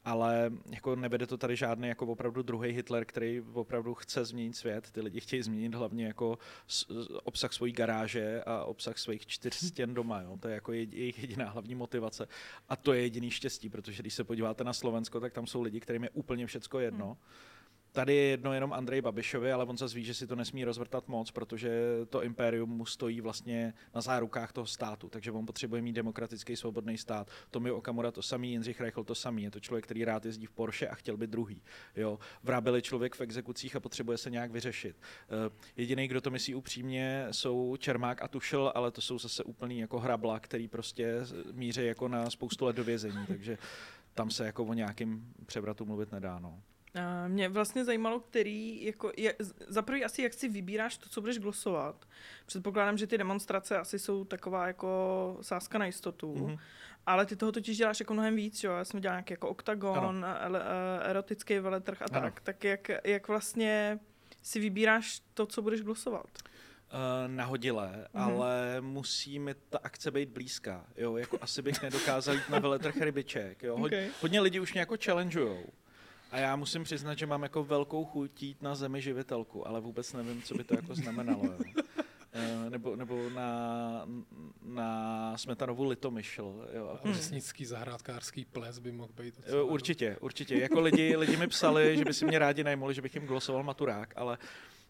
[0.06, 4.92] ale jako nevede to tady žádný jako opravdu druhý Hitler, který opravdu chce změnit svět.
[4.92, 6.38] Ty lidi chtějí změnit hlavně jako
[7.24, 10.22] obsah svojí garáže a obsah svých čtyř stěn doma.
[10.22, 10.38] Jo.
[10.40, 12.28] To je jako jejich jediná hlavní motivace.
[12.70, 15.80] A to je jediný štěstí, protože když se podíváte na Slovensko, tak tam jsou lidi,
[15.80, 17.06] kterým je úplně všecko jedno.
[17.06, 17.59] Hmm
[17.92, 21.08] Tady je jedno jenom Andrej Babišovi, ale on zase ví, že si to nesmí rozvrtat
[21.08, 21.72] moc, protože
[22.10, 26.98] to impérium mu stojí vlastně na zárukách toho státu, takže on potřebuje mít demokratický svobodný
[26.98, 27.30] stát.
[27.52, 29.44] Tomi Okamura to samý, Jindřich Reichl to samý.
[29.44, 31.62] Je to člověk, který rád jezdí v Porsche a chtěl být druhý.
[31.96, 32.20] Jo.
[32.44, 34.96] Vrábili člověk v exekucích a potřebuje se nějak vyřešit.
[35.48, 39.80] Uh, jediný, kdo to myslí upřímně, jsou Čermák a Tušel, ale to jsou zase úplný
[39.80, 41.16] jako hrabla, který prostě
[41.52, 43.58] míří jako na spoustu let do vězení, takže
[44.14, 46.40] tam se jako o nějakým převratu mluvit nedá.
[46.40, 46.62] No.
[47.28, 49.36] Mě vlastně zajímalo, který, jako, je,
[49.68, 52.06] za prvý asi jak si vybíráš to, co budeš glosovat.
[52.46, 56.60] Předpokládám, že ty demonstrace asi jsou taková jako sázka na jistotu, mm-hmm.
[57.06, 58.72] ale ty toho totiž děláš jako mnohem víc, jo?
[58.72, 60.26] Já jsem dělal nějaký jako oktagon,
[61.02, 62.22] erotický veletrh a ano.
[62.22, 62.42] tak.
[62.42, 64.00] Tak jak, jak vlastně
[64.42, 66.28] si vybíráš to, co budeš glosovat?
[66.94, 68.24] Uh, nahodilé, mm-hmm.
[68.24, 70.86] ale musí mi ta akce být blízká.
[70.98, 73.64] Jo, jako asi bych nedokázal jít na veletrh rybiček.
[73.64, 73.78] Jo.
[73.78, 74.10] Hod, okay.
[74.22, 75.66] Hodně lidí už mě jako challengeujou.
[76.32, 80.14] A já musím přiznat, že mám jako velkou chuť jít na zemi živitelku, ale vůbec
[80.14, 81.46] nevím, co by to jako znamenalo.
[81.46, 81.84] Jo.
[82.36, 84.08] Uh, nebo, nebo na,
[84.62, 86.68] na Smetanovu litomyšl.
[86.74, 87.00] Jo.
[87.12, 89.40] Řesnický zahrádkářský ples by mohl být.
[89.64, 90.60] Určitě, určitě.
[90.60, 93.64] Jako lidi, lidi mi psali, že by si mě rádi najmuli, že bych jim glosoval
[93.64, 94.38] maturák, ale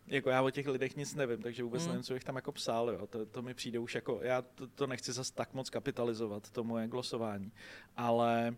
[0.07, 1.91] jako já o těch lidech nic nevím, takže vůbec hmm.
[1.91, 3.07] nevím, co bych tam jako psal, jo.
[3.07, 6.63] To, to mi přijde už jako, já to, to nechci zas tak moc kapitalizovat, to
[6.63, 7.51] moje glosování,
[7.97, 8.55] ale uh,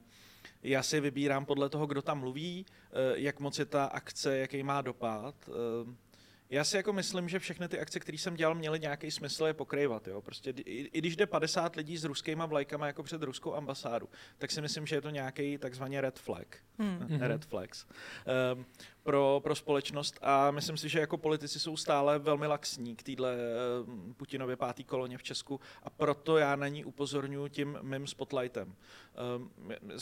[0.64, 4.64] já si vybírám podle toho, kdo tam mluví, eh, jak moc je ta akce, jaký
[4.64, 5.36] má dopad.
[5.50, 6.12] Eh,
[6.52, 9.54] já si jako myslím, že všechny ty akce, které jsem dělal, měly nějaký smysl je
[9.54, 10.08] pokrývat.
[10.08, 10.22] Jo?
[10.22, 14.52] Prostě i, i když jde 50 lidí s ruskýma vlajkama jako před ruskou ambasádu, tak
[14.52, 16.58] si myslím, že je to nějaký takzvaný red flag.
[16.78, 17.20] Hmm.
[17.20, 17.86] red flags.
[18.56, 18.66] Um,
[19.04, 23.36] pro, pro společnost a myslím si, že jako politici jsou stále velmi laxní k téhle
[23.88, 28.76] uh, Putinově pátý koloně v Česku a proto já na ní upozorňuji tím mým spotlightem.
[29.38, 29.52] Um,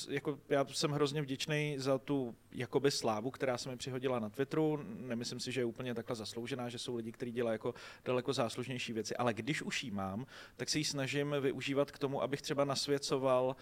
[0.10, 4.80] jako já jsem hrozně vděčný za tu jakoby slávu, která se mi přihodila na Twitteru.
[4.84, 7.74] Nemyslím si, že je úplně takhle zasloužená, že jsou lidi, kteří dělají jako
[8.06, 12.22] daleko záslužnější věci, ale když už jí mám, tak se ji snažím využívat k tomu,
[12.22, 13.56] abych třeba nasvěcoval uh,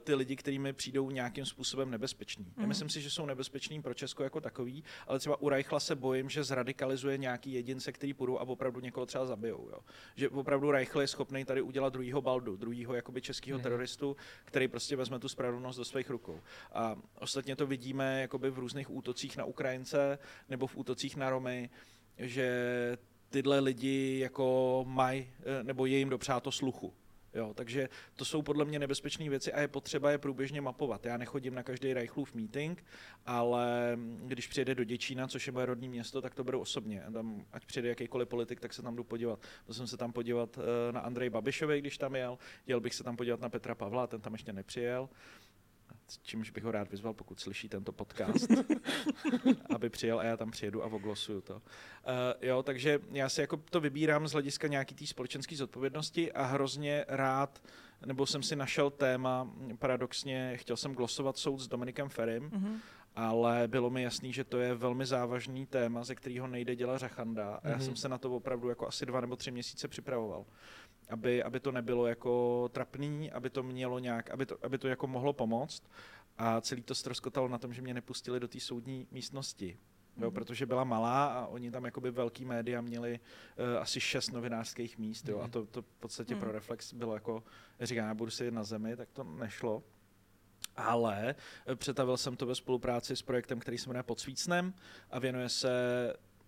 [0.00, 2.44] ty lidi, kteří mi přijdou nějakým způsobem nebezpeční.
[2.44, 2.52] Mm.
[2.56, 6.30] Nemyslím si, že jsou nebezpeční pro Česko jako takový, ale třeba u Reichla se bojím,
[6.30, 9.68] že zradikalizuje nějaký jedince, který půjdou a opravdu někoho třeba zabijou.
[9.72, 9.78] Jo.
[10.16, 13.62] Že opravdu Reichl je schopný tady udělat druhýho baldu, druhýho jakoby českého mm.
[13.62, 16.40] teroristu, který prostě vezme tu spravedlnost do svých rukou.
[16.72, 21.70] A ostatně to vidíme jakoby v různých útocích na Ukrajince nebo v útocích na Romy,
[22.18, 22.98] že
[23.30, 26.94] tyhle lidi jako mají, eh, nebo je jim dopřát to sluchu.
[27.34, 31.06] Jo, takže to jsou podle mě nebezpečné věci a je potřeba je průběžně mapovat.
[31.06, 32.84] Já nechodím na každý Reichlův meeting,
[33.26, 37.04] ale když přijede do Děčína, což je moje rodní město, tak to beru osobně.
[37.12, 39.38] Tam, ať přijde jakýkoliv politik, tak se tam jdu podívat.
[39.66, 42.38] Byl jsem se tam podívat eh, na Andrej Babišovi, když tam jel.
[42.66, 45.08] Jel bych se tam podívat na Petra Pavla, ten tam ještě nepřijel
[46.22, 48.50] čímž bych ho rád vyzval, pokud slyší tento podcast,
[49.74, 51.54] aby přijel a já tam přijedu a oglosuju to.
[51.54, 51.60] Uh,
[52.40, 57.04] jo, takže já si jako to vybírám z hlediska nějaký té společenské zodpovědnosti a hrozně
[57.08, 57.62] rád,
[58.06, 62.76] nebo jsem si našel téma, paradoxně chtěl jsem glosovat soud s Dominikem Ferim, mm-hmm.
[63.16, 67.54] Ale bylo mi jasný, že to je velmi závažný téma, ze kterého nejde dělat řachanda
[67.54, 67.84] a já mm-hmm.
[67.84, 70.44] jsem se na to opravdu jako asi dva nebo tři měsíce připravoval
[71.12, 75.06] aby, aby to nebylo jako trapný, aby to mělo nějak, aby to, aby to jako
[75.06, 75.82] mohlo pomoct.
[76.38, 79.78] A celý to ztroskotalo na tom, že mě nepustili do té soudní místnosti.
[80.16, 80.34] Jo, mm-hmm.
[80.34, 85.28] protože byla malá a oni tam jakoby velký média měli uh, asi šest novinářských míst
[85.28, 85.44] jo, mm-hmm.
[85.44, 86.40] a to, to v podstatě mm-hmm.
[86.40, 87.42] pro Reflex bylo jako,
[87.80, 89.82] říkám, já budu si na zemi, tak to nešlo.
[90.76, 91.34] Ale
[91.66, 94.74] eh, přetavil jsem to ve spolupráci s projektem, který se jmenuje Podsvícnem
[95.10, 95.70] a věnuje se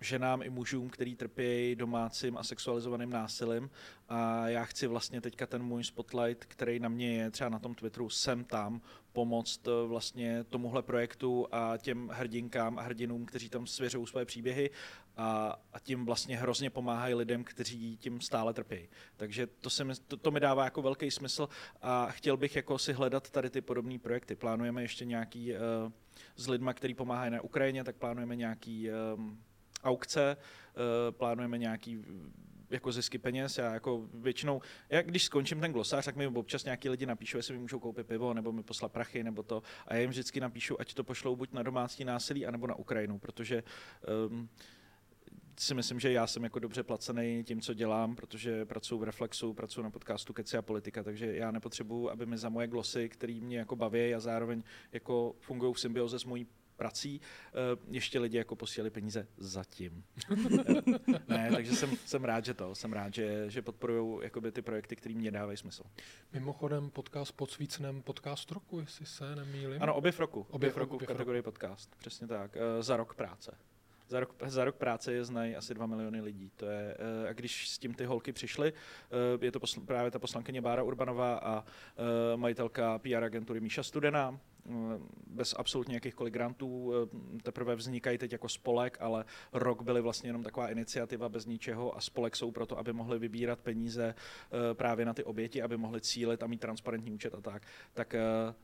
[0.04, 3.70] ženám i mužům, který trpějí domácím a sexualizovaným násilím.
[4.08, 7.74] A já chci vlastně teďka ten můj spotlight, který na mě je třeba na tom
[7.74, 8.80] Twitteru, sem tam,
[9.12, 14.70] pomoct eh, vlastně tomuhle projektu a těm hrdinkám a hrdinům, kteří tam svěřují své příběhy
[15.16, 18.88] a, a tím vlastně hrozně pomáhají lidem, kteří tím stále trpí.
[19.16, 21.48] Takže to, se mi, to, to mi dává jako velký smysl
[21.82, 24.36] a chtěl bych jako si hledat tady ty podobné projekty.
[24.36, 25.58] Plánujeme ještě nějaký uh,
[26.36, 29.42] s lidma, který pomáhají na Ukrajině, tak plánujeme nějaký um,
[29.84, 32.04] aukce, eh, plánujeme nějaký
[32.70, 33.58] jako zisky peněz.
[33.58, 37.54] Já jako většinou, já když skončím ten glosář, tak mi občas nějaký lidi napíšou, jestli
[37.54, 39.62] mi můžou koupit pivo, nebo mi poslat prachy, nebo to.
[39.86, 43.18] A já jim vždycky napíšu, ať to pošlou buď na domácí násilí, anebo na Ukrajinu,
[43.18, 43.62] protože
[44.28, 44.48] um,
[45.58, 49.54] si myslím, že já jsem jako dobře placený tím, co dělám, protože pracuji v Reflexu,
[49.54, 53.40] pracuji na podcastu Keci a politika, takže já nepotřebuji, aby mi za moje glosy, které
[53.42, 57.52] mě jako baví a zároveň jako fungují v symbioze s mojí prací, eh,
[57.90, 60.04] ještě lidi jako posílali peníze zatím.
[61.28, 65.14] ne, takže jsem, jsem rád, že to, jsem rád, že, že podporují ty projekty, které
[65.14, 65.84] mě dávají smysl.
[66.32, 69.82] Mimochodem podcast pod svícnem podcast roku, jestli se nemýlím.
[69.82, 70.46] Ano, objev roku.
[70.50, 71.50] Objev, roku objev v kategorii roku.
[71.50, 72.56] podcast, přesně tak.
[72.56, 73.56] Eh, za rok práce.
[74.08, 76.50] Za rok, za rok práce je znají asi 2 miliony lidí.
[76.56, 78.72] To je, eh, a když s tím ty holky přišly,
[79.40, 81.64] je to posl- právě ta poslankyně Bára Urbanová a
[82.36, 84.40] majitelka PR agentury Míša Studená,
[85.26, 90.42] bez absolutně jakýchkoliv grantů, eh, teprve vznikají teď jako spolek, ale rok byly vlastně jenom
[90.42, 95.14] taková iniciativa bez ničeho a spolek jsou proto, aby mohli vybírat peníze eh, právě na
[95.14, 97.62] ty oběti, aby mohli cílit a mít transparentní účet a tak.
[97.92, 98.14] Tak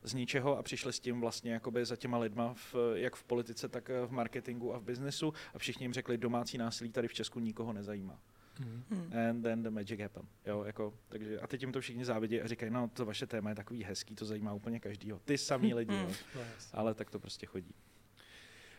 [0.03, 3.69] z ničeho a přišli s tím vlastně jakoby za těma lidma, v, jak v politice,
[3.69, 7.39] tak v marketingu a v biznesu a všichni jim řekli, domácí násilí tady v Česku
[7.39, 8.19] nikoho nezajímá.
[8.59, 9.13] Mm.
[9.29, 10.29] And then the magic happened.
[10.45, 13.49] Jo, jako, takže, a teď jim to všichni závidí a říkají, no to vaše téma
[13.49, 15.19] je takový hezký, to zajímá úplně každýho.
[15.25, 16.11] Ty samý lidi, jo.
[16.35, 16.41] No,
[16.73, 17.73] ale tak to prostě chodí.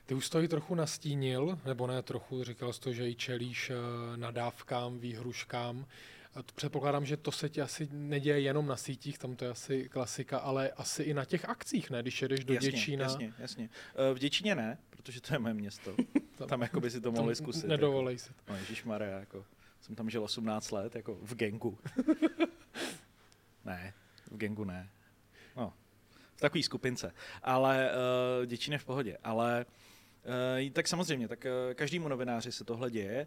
[0.06, 3.70] Ty už to i trochu nastínil, nebo ne trochu, říkal jsi to, že i čelíš
[3.70, 3.76] eh,
[4.16, 5.86] nadávkám, výhruškám.
[6.54, 10.38] Předpokládám, že to se ti asi neděje jenom na sítích, tam to je asi klasika,
[10.38, 12.02] ale asi i na těch akcích, ne?
[12.02, 13.02] Když jedeš do jasně, Děčína.
[13.02, 13.70] Jasně, jasně.
[14.10, 15.94] Eh, v Děčíně ne, protože to je moje město.
[16.36, 17.66] tam, tam jako by si to mohli zkusit.
[17.66, 18.64] Nedovolej jako.
[18.64, 18.82] si.
[18.84, 19.44] No, Maria, jako
[19.82, 21.78] jsem tam žil 18 let, jako v gengu.
[23.64, 23.94] ne,
[24.30, 24.90] v gengu ne.
[25.56, 25.72] No,
[26.36, 27.14] v takové skupince.
[27.42, 29.18] Ale uh, děčín je v pohodě.
[29.24, 29.66] Ale
[30.64, 33.26] Uh, tak samozřejmě, tak uh, každému novináři se tohle děje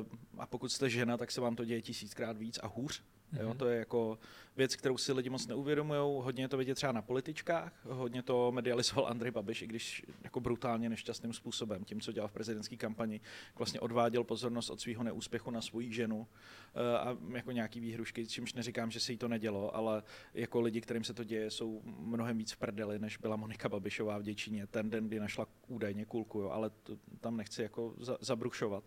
[0.00, 0.06] uh,
[0.38, 3.40] a pokud jste žena, tak se vám to děje tisíckrát víc a hůř, Mm-hmm.
[3.40, 4.18] Jo, to je jako
[4.56, 6.00] věc, kterou si lidi moc neuvědomují.
[6.00, 10.40] Hodně je to vidět třeba na političkách, hodně to medializoval Andrej Babiš, i když jako
[10.40, 13.20] brutálně nešťastným způsobem, tím, co dělal v prezidentské kampani,
[13.58, 16.26] vlastně odváděl pozornost od svého neúspěchu na svoji ženu
[16.74, 20.02] eh, a jako nějaký výhrušky, čímž neříkám, že se jí to nedělo, ale
[20.34, 24.18] jako lidi, kterým se to děje, jsou mnohem víc v prdeli, než byla Monika Babišová
[24.18, 28.84] v Děčíně ten den, kdy našla údajně kulku, jo, ale to, tam nechci jako zabrušovat.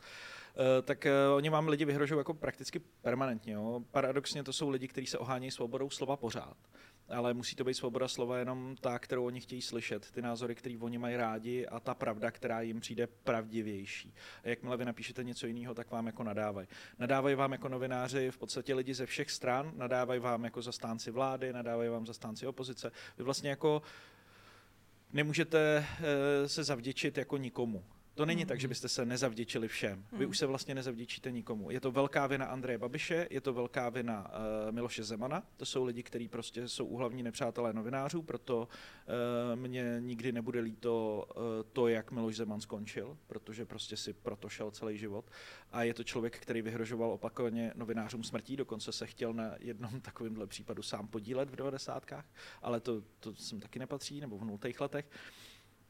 [0.60, 3.54] Eh, tak eh, oni vám lidi vyhrožují jako prakticky permanentně.
[3.54, 3.84] Jo.
[3.92, 6.58] Paradoxně to jsou lidi, kteří se ohánějí svobodou slova pořád.
[7.10, 10.78] Ale musí to být svoboda slova jenom ta, kterou oni chtějí slyšet, ty názory, které
[10.82, 14.14] oni mají rádi a ta pravda, která jim přijde pravdivější.
[14.44, 16.68] A jakmile vy napíšete něco jiného, tak vám jako nadávají.
[17.00, 21.54] Nadávají vám jako novináři v podstatě lidi ze všech stran, nadávají vám jako zastánci vlády,
[21.54, 22.92] nadávají vám zastánci opozice.
[23.18, 23.82] Vy vlastně jako
[25.14, 27.84] nemůžete eh, se zavděčit jako nikomu.
[28.20, 28.70] To není tak, že hmm.
[28.70, 30.06] byste se nezavděčili všem.
[30.12, 30.30] Vy hmm.
[30.30, 31.72] už se vlastně nezavděčíte nikomu.
[31.72, 35.44] Je to velká vina Andreje Babiše, je to velká vina uh, Miloše Zemana.
[35.58, 41.26] To jsou lidi, kteří prostě jsou úhlavní nepřátelé novinářů, proto uh, mě nikdy nebude líto
[41.36, 45.26] uh, to, jak Miloš Zeman skončil, protože prostě si proto šel celý život.
[45.72, 50.48] A je to člověk, který vyhrožoval opakovaně novinářům smrtí, dokonce se chtěl na jednom takovémhle
[50.48, 52.12] případu sám podílet v 90.
[52.62, 55.10] ale to, to sem taky nepatří, nebo v nultých letech.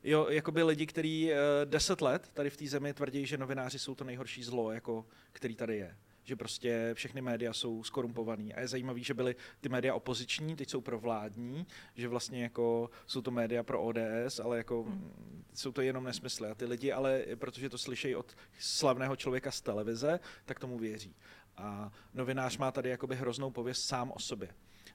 [0.03, 3.79] Jo, jako by lidi, kteří uh, deset let tady v té zemi tvrdí, že novináři
[3.79, 5.97] jsou to nejhorší zlo, jako, který tady je.
[6.23, 8.53] Že prostě všechny média jsou skorumpovaný.
[8.53, 12.89] A je zajímavé, že byly ty média opoziční, teď jsou pro vládní, že vlastně jako
[13.07, 15.43] jsou to média pro ODS, ale jako hmm.
[15.53, 16.49] jsou to jenom nesmysly.
[16.49, 21.15] A ty lidi, ale protože to slyšejí od slavného člověka z televize, tak tomu věří.
[21.57, 24.49] A novinář má tady jakoby hroznou pověst sám o sobě.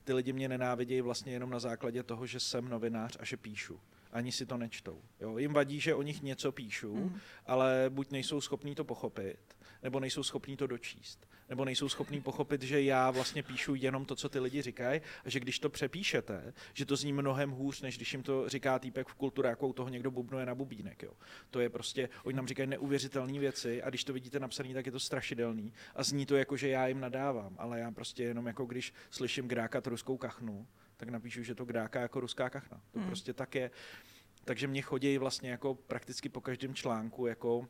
[0.04, 3.80] Ty lidi mě nenávidějí vlastně jenom na základě toho, že jsem novinář a že píšu
[4.14, 5.02] ani si to nečtou.
[5.20, 5.38] Jo?
[5.38, 7.20] Jim vadí, že o nich něco píšu, mm.
[7.46, 9.38] ale buď nejsou schopní to pochopit,
[9.82, 14.16] nebo nejsou schopní to dočíst, nebo nejsou schopní pochopit, že já vlastně píšu jenom to,
[14.16, 17.96] co ty lidi říkají, a že když to přepíšete, že to zní mnohem hůř, než
[17.96, 21.02] když jim to říká týpek v kultuře, jako toho někdo bubnuje na bubínek.
[21.02, 21.12] Jo?
[21.50, 24.92] To je prostě, oni nám říkají neuvěřitelné věci a když to vidíte napsané, tak je
[24.92, 28.64] to strašidelný a zní to jako, že já jim nadávám, ale já prostě jenom jako
[28.66, 32.80] když slyším grákat ruskou kachnu, tak napíšu, že to gráka jako ruská kachna.
[32.90, 33.08] To hmm.
[33.08, 33.70] prostě tak je.
[34.44, 37.68] Takže mě chodí vlastně jako prakticky po každém článku jako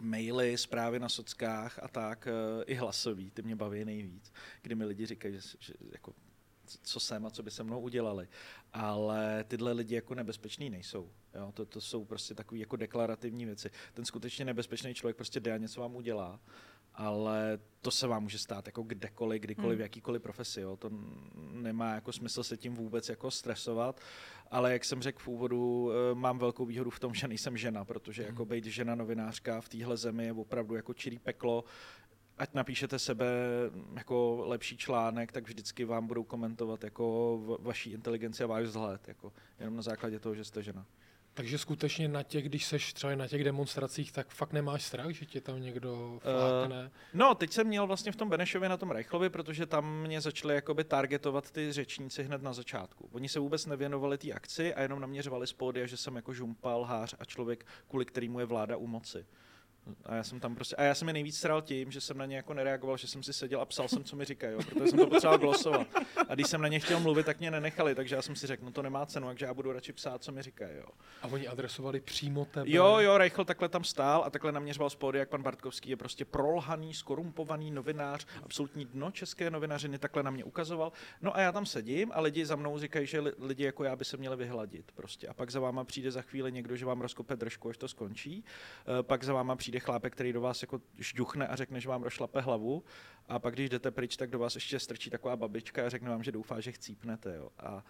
[0.00, 4.32] maily, zprávy na sockách a tak, eh, i hlasový, ty mě baví nejvíc,
[4.62, 6.14] kdy mi lidi říkají, že, že jako,
[6.82, 8.28] co jsem a co by se mnou udělali.
[8.72, 11.10] Ale tyhle lidi jako nebezpeční nejsou.
[11.34, 11.52] Jo?
[11.52, 13.70] To, to jsou prostě takové jako deklarativní věci.
[13.94, 16.40] Ten skutečně nebezpečný člověk prostě jde a něco vám udělá
[17.00, 19.78] ale to se vám může stát jako kdekoliv, kdykoliv, hmm.
[19.78, 20.60] v jakýkoliv profesi.
[20.60, 20.76] Jo.
[20.76, 20.90] To
[21.52, 24.00] nemá jako smysl se tím vůbec jako stresovat,
[24.50, 27.84] ale jak jsem řekl v úvodu, eh, mám velkou výhodu v tom, že nejsem žena,
[27.84, 28.50] protože jako hmm.
[28.50, 31.64] být žena novinářka v téhle zemi je opravdu jako čirý peklo.
[32.38, 33.26] Ať napíšete sebe
[33.94, 39.32] jako lepší článek, tak vždycky vám budou komentovat jako vaší inteligenci a váš vzhled, jako
[39.58, 40.86] jenom na základě toho, že jste žena.
[41.34, 45.26] Takže skutečně na těch, když seš třeba na těch demonstracích, tak fakt nemáš strach, že
[45.26, 46.84] tě tam někdo flákne?
[46.84, 50.20] Uh, no, teď jsem měl vlastně v tom Benešově na tom Reichlovi, protože tam mě
[50.20, 53.08] začali jakoby targetovat ty řečníci hned na začátku.
[53.12, 56.84] Oni se vůbec nevěnovali té akci a jenom naměřovali z pódia, že jsem jako žumpal,
[56.84, 59.26] hář a člověk, kvůli kterému je vláda u moci.
[60.04, 62.26] A já jsem tam prostě, a já jsem je nejvíc sral tím, že jsem na
[62.26, 64.98] ně jako nereagoval, že jsem si seděl a psal jsem, co mi říkají, protože jsem
[64.98, 65.86] to potřeboval glosovat.
[66.28, 68.64] A když jsem na ně chtěl mluvit, tak mě nenechali, takže já jsem si řekl,
[68.64, 70.76] no to nemá cenu, takže já budu radši psát, co mi říkají.
[70.76, 70.86] Jo.
[71.22, 72.70] A oni adresovali přímo tebe?
[72.70, 76.24] Jo, jo, Reichl takhle tam stál a takhle naměřoval spody, jak pan Bartkovský je prostě
[76.24, 80.92] prolhaný, skorumpovaný novinář, absolutní dno české novinařiny, takhle na mě ukazoval.
[81.22, 84.04] No a já tam sedím a lidi za mnou říkají, že lidi jako já by
[84.04, 85.28] se měli vyhladit prostě.
[85.28, 88.44] A pak za váma přijde za chvíli někdo, že vám rozkope držku, až to skončí.
[89.00, 92.02] E, pak za váma přijde chlápek, který do vás jako žduchne a řekne, že vám
[92.02, 92.84] rozšlape hlavu.
[93.28, 96.22] A pak, když jdete pryč, tak do vás ještě strčí taková babička a řekne vám,
[96.22, 97.36] že doufá, že chcípnete.
[97.36, 97.48] Jo.
[97.58, 97.84] A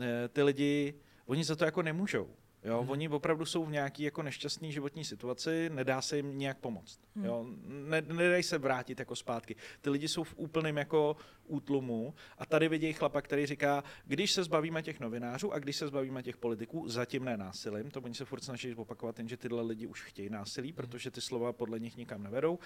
[0.00, 0.94] e, ty lidi,
[1.26, 2.30] oni za to jako nemůžou.
[2.64, 2.90] Jo, hmm.
[2.90, 7.00] Oni opravdu jsou v nějaké jako nešťastné životní situaci, nedá se jim nějak pomoct.
[7.16, 7.24] Hmm.
[7.24, 9.56] Jo, ne, nedají se vrátit jako zpátky.
[9.80, 11.16] Ty lidi jsou v úplném jako
[11.46, 15.86] útlumu a tady vidějí chlapa, který říká, když se zbavíme těch novinářů a když se
[15.86, 19.86] zbavíme těch politiků, zatím ne násilím, to oni se furt snaží opakovat, že tyhle lidi
[19.86, 20.76] už chtějí násilí, hmm.
[20.76, 22.58] protože ty slova podle nich nikam nevedou,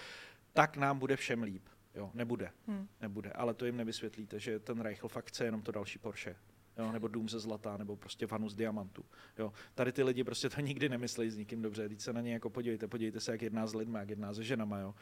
[0.53, 1.63] tak nám bude všem líp.
[1.95, 2.51] Jo, nebude.
[2.67, 2.89] Hmm.
[3.01, 6.37] Nebude, ale to jim nevysvětlíte, že ten Reichl fakt chce jenom to další Porsche
[6.79, 9.05] jo, nebo dům ze zlata, nebo prostě vanu z diamantu.
[9.39, 9.53] Jo.
[9.75, 11.89] Tady ty lidi prostě to nikdy nemyslí s nikým dobře.
[11.89, 14.45] Teď se na ně jako podívejte, podívejte se, jak jedná s lidmi, jak jedná se
[14.45, 14.79] ženama.
[14.79, 14.95] Jo.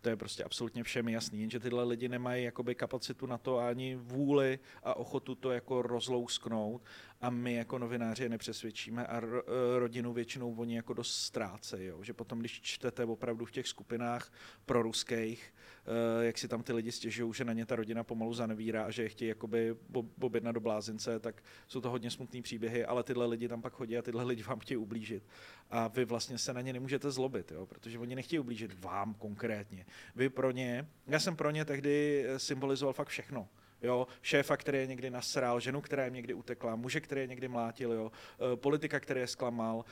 [0.00, 3.96] To je prostě absolutně všem jasný, jenže tyhle lidi nemají jakoby kapacitu na to ani
[3.96, 6.82] vůli a ochotu to jako rozlousknout
[7.20, 11.86] a my jako novináři je nepřesvědčíme a ro, eh, rodinu většinou oni jako dost ztrácejí,
[11.86, 12.02] jo?
[12.02, 14.32] že potom, když čtete opravdu v těch skupinách
[14.66, 15.54] proruských,
[15.86, 18.90] uh, jak si tam ty lidi stěžují, že na ně ta rodina pomalu zanevírá a
[18.90, 19.76] že je chtějí jakoby
[20.20, 23.98] objednat do blázince, tak jsou to hodně smutné příběhy, ale tyhle lidi tam pak chodí
[23.98, 25.22] a tyhle lidi vám chtějí ublížit.
[25.70, 27.66] A vy vlastně se na ně nemůžete zlobit, jo?
[27.66, 29.86] protože oni nechtějí ublížit vám konkrétně.
[30.16, 33.48] Vy pro ně, já jsem pro ně tehdy symbolizoval fakt všechno
[33.82, 37.48] jo, šéfa, který je někdy nasral, ženu, která je někdy utekla, muže, který je někdy
[37.48, 38.12] mlátil, jo,
[38.52, 39.84] eh, politika, který je zklamal,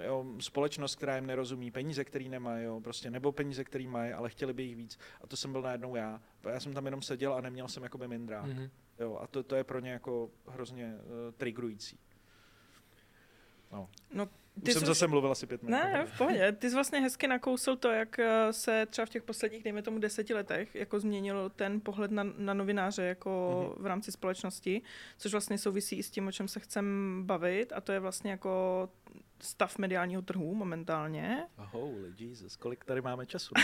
[0.00, 4.12] eh, jo, společnost, která jim nerozumí, peníze, který nemají, jo, prostě, nebo peníze, který mají,
[4.12, 4.98] ale chtěli by jich víc.
[5.20, 6.20] A to jsem byl najednou já.
[6.52, 8.46] Já jsem tam jenom seděl a neměl jsem jakoby mindrák.
[8.46, 8.70] Mm-hmm.
[8.98, 11.98] Jo, a to, to je pro ně jako hrozně uh, triggerující.
[13.72, 13.88] No.
[14.12, 14.86] no ty Už jsem jsi...
[14.86, 15.76] zase mluvil asi pět minut.
[15.76, 16.52] Ne, v pohodě.
[16.52, 19.98] Ty jsi vlastně hezky nakousl to, jak eh, se třeba v těch posledních, dejme tomu,
[19.98, 23.82] deseti letech jako změnil ten pohled na, na novináře jako mm-hmm.
[23.82, 24.82] v rámci společnosti,
[25.18, 26.86] což vlastně souvisí i s tím, o čem se chcem
[27.26, 28.88] bavit a to je vlastně jako
[29.40, 31.46] stav mediálního trhu momentálně.
[31.56, 33.54] Holy Jesus, kolik tady máme času?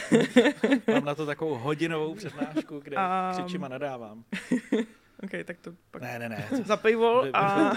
[0.92, 3.32] Mám na to takovou hodinovou přednášku, kde a...
[3.32, 4.24] křičím a nadávám.
[5.22, 6.02] OK, tak to pak...
[6.02, 6.48] Ne, ne, ne.
[6.64, 7.72] Za paywall a...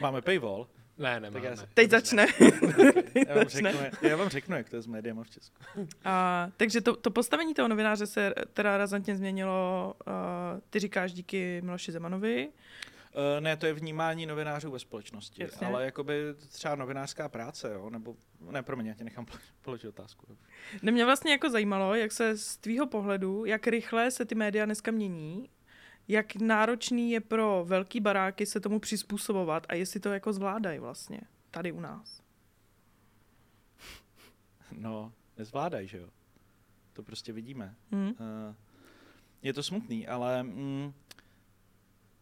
[0.00, 0.68] Máme paywall.
[0.98, 1.40] Ne, nemáme.
[1.40, 2.26] Tak já, teď začne.
[3.28, 5.56] já, vám řeknu, já vám řeknu, jak to je s médiama v Česku.
[6.04, 10.12] A, takže to, to postavení toho novináře se teda razantně změnilo, uh,
[10.70, 12.48] ty říkáš díky Miloši Zemanovi.
[12.48, 15.66] Uh, ne, to je vnímání novinářů ve společnosti, Jasně.
[15.66, 18.16] ale jakoby třeba novinářská práce, jo, nebo,
[18.50, 19.26] ne, pro mě, já tě nechám
[19.62, 20.26] položit otázku.
[20.82, 24.64] Ne, mě vlastně jako zajímalo, jak se z tvýho pohledu, jak rychle se ty média
[24.64, 25.48] dneska mění
[26.12, 31.20] jak náročný je pro velký baráky se tomu přizpůsobovat a jestli to jako zvládají vlastně
[31.50, 32.22] tady u nás.
[34.72, 36.08] No, nezvládají, že jo.
[36.92, 37.74] To prostě vidíme.
[37.90, 38.08] Hmm.
[38.08, 38.14] Uh,
[39.42, 40.92] je to smutný, ale mm,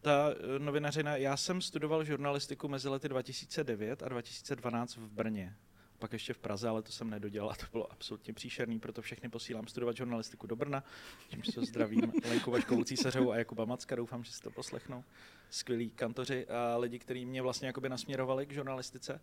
[0.01, 5.55] ta eh, novinařina, já jsem studoval žurnalistiku mezi lety 2009 a 2012 v Brně
[6.01, 9.29] pak ještě v Praze, ale to jsem nedodělal a to bylo absolutně příšerný, proto všechny
[9.29, 10.83] posílám studovat žurnalistiku do Brna,
[11.29, 15.03] čímž se zdravím Lenku Vaškovou Císařovou a Jakuba Macka, doufám, že si to poslechnou.
[15.49, 19.21] Skvělí kantoři a lidi, kteří mě vlastně jakoby nasměrovali k žurnalistice.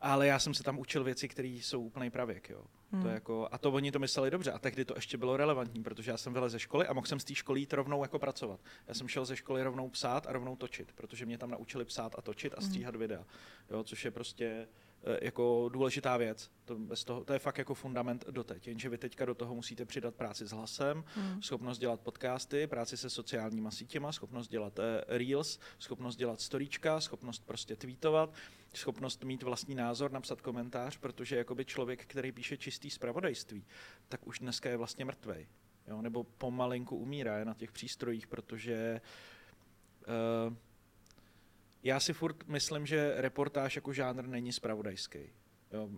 [0.00, 2.50] Ale já jsem se tam učil věci, které jsou úplný pravěk.
[2.50, 2.64] Jo.
[2.92, 3.02] Hmm.
[3.02, 4.52] To jako, a to oni to mysleli dobře.
[4.52, 7.20] A tehdy to ještě bylo relevantní, protože já jsem vylez ze školy a mohl jsem
[7.20, 8.60] z té školy jít rovnou jako pracovat.
[8.86, 12.14] Já jsem šel ze školy rovnou psát a rovnou točit, protože mě tam naučili psát
[12.18, 12.68] a točit a hmm.
[12.68, 13.00] stříhat hmm.
[13.00, 13.24] videa.
[13.70, 14.68] Jo, což je prostě
[15.22, 16.50] jako důležitá věc.
[16.64, 18.68] To, bez toho, to je fakt jako fundament doteď.
[18.68, 21.42] Jenže vy teďka do toho musíte přidat práci s hlasem, hmm.
[21.42, 27.46] schopnost dělat podcasty, práci se sociálníma sítěma, schopnost dělat uh, reels, schopnost dělat storíčka, schopnost
[27.46, 28.34] prostě tweetovat,
[28.74, 33.64] schopnost mít vlastní názor, napsat komentář, protože jakoby člověk, který píše čistý zpravodajství,
[34.08, 35.46] tak už dneska je vlastně mrtvej.
[35.88, 36.02] Jo?
[36.02, 39.00] Nebo pomalinku umírá je na těch přístrojích, protože
[40.48, 40.54] uh,
[41.86, 45.18] já si furt myslím, že reportáž jako žánr není spravodajský.
[45.72, 45.88] Jo,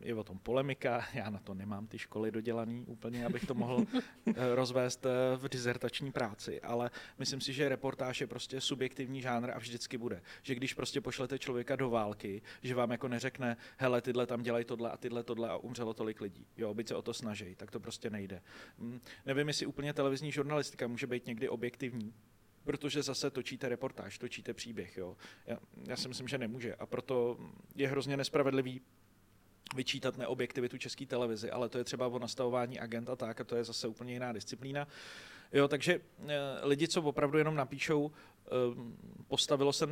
[0.00, 3.84] je o tom polemika, já na to nemám ty školy dodělaný úplně, abych to mohl
[4.26, 9.50] eh, rozvést eh, v dizertační práci, ale myslím si, že reportáž je prostě subjektivní žánr
[9.50, 10.22] a vždycky bude.
[10.42, 14.64] Že když prostě pošlete člověka do války, že vám jako neřekne, hele, tyhle tam dělají
[14.64, 17.70] tohle a tyhle tohle a umřelo tolik lidí, jo, byť se o to snaží, tak
[17.70, 18.42] to prostě nejde.
[18.78, 22.14] Hm, nevím, jestli úplně televizní žurnalistika může být někdy objektivní,
[22.68, 24.96] protože zase točíte reportáž, točíte příběh.
[24.96, 25.16] Jo.
[25.46, 27.38] Já, já si myslím, že nemůže a proto
[27.74, 28.80] je hrozně nespravedlivý
[29.76, 33.64] vyčítat neobjektivitu české televizi, ale to je třeba o nastavování agenta tak a to je
[33.64, 34.88] zase úplně jiná disciplína.
[35.52, 36.00] Jo, takže e,
[36.62, 38.12] lidi, co opravdu jenom napíšou,
[39.28, 39.88] postavilo se,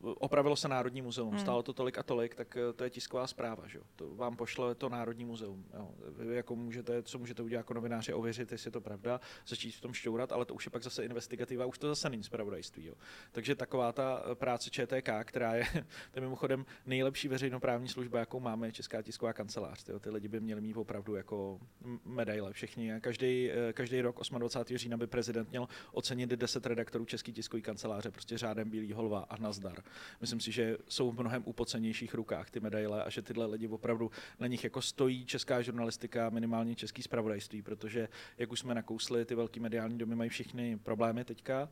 [0.00, 1.38] opravilo se Národní muzeum, hmm.
[1.38, 3.78] stálo to tolik a tolik, tak eh, to je tisková zpráva, že?
[3.96, 5.64] to vám pošle to Národní muzeum.
[5.74, 5.90] Jo.
[6.18, 9.80] Vy jako můžete, co můžete udělat jako novináři, ověřit, jestli je to pravda, začít v
[9.80, 12.84] tom šťourat, ale to už je pak zase investigativa, už to zase není zpravodajství.
[12.84, 12.94] Jo.
[13.32, 15.64] Takže taková ta eh, práce ČTK, která je,
[16.10, 19.88] to je mimochodem nejlepší veřejnoprávní služba, jakou máme, Česká tisková kancelář.
[19.88, 20.00] Jo.
[20.00, 21.60] Ty lidi by měli mít opravdu jako
[22.04, 23.00] medaile všichni.
[23.00, 24.78] Každý, eh, každý rok 28.
[24.78, 29.36] října by prezident měl ocenit 10 redaktorů České tiskové kanceláře, prostě řádem bílý holva a
[29.36, 29.82] nazdar.
[30.20, 34.10] Myslím si, že jsou v mnohem upocenějších rukách ty medaile a že tyhle lidi opravdu
[34.40, 39.34] na nich jako stojí česká žurnalistika, minimálně český spravodajství, protože jak už jsme nakousli, ty
[39.34, 41.68] velký mediální domy mají všechny problémy teďka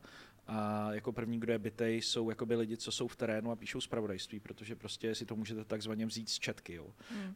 [0.47, 3.81] a jako první, kdo je bytej, jsou jakoby lidi, co jsou v terénu a píšou
[3.81, 6.73] zpravodajství, protože prostě si to můžete takzvaně vzít z četky.
[6.73, 6.87] Jo.
[7.09, 7.27] Hmm.
[7.27, 7.33] Uh,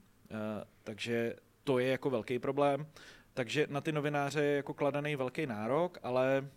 [0.83, 2.87] takže to je jako velký problém.
[3.33, 6.49] Takže na ty novináře je jako kladený velký nárok, ale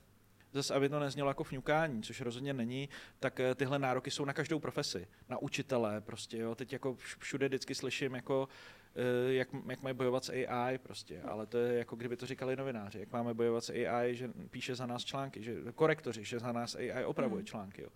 [0.52, 2.88] zase aby to neznělo jako fňukání, což rozhodně není,
[3.20, 6.54] tak eh, tyhle nároky jsou na každou profesi, na učitele prostě, jo.
[6.54, 8.48] Teď jako všude vždycky slyším jako
[8.94, 12.56] eh, jak, jak mají bojovat s AI prostě, ale to je jako kdyby to říkali
[12.56, 16.52] novináři, jak máme bojovat s AI, že píše za nás články, že korektoři, že za
[16.52, 17.46] nás AI opravuje mm.
[17.46, 17.82] články.
[17.82, 17.88] Jo.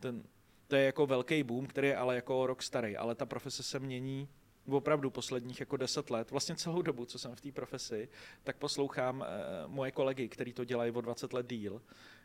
[0.00, 0.22] Ten,
[0.68, 3.78] to je jako velký boom, který je ale jako rok starý, ale ta profese se
[3.78, 4.28] mění
[4.68, 8.08] opravdu posledních jako deset let, vlastně celou dobu, co jsem v té profesi,
[8.44, 9.26] tak poslouchám uh,
[9.72, 11.82] moje kolegy, kteří to dělají o 20 let díl,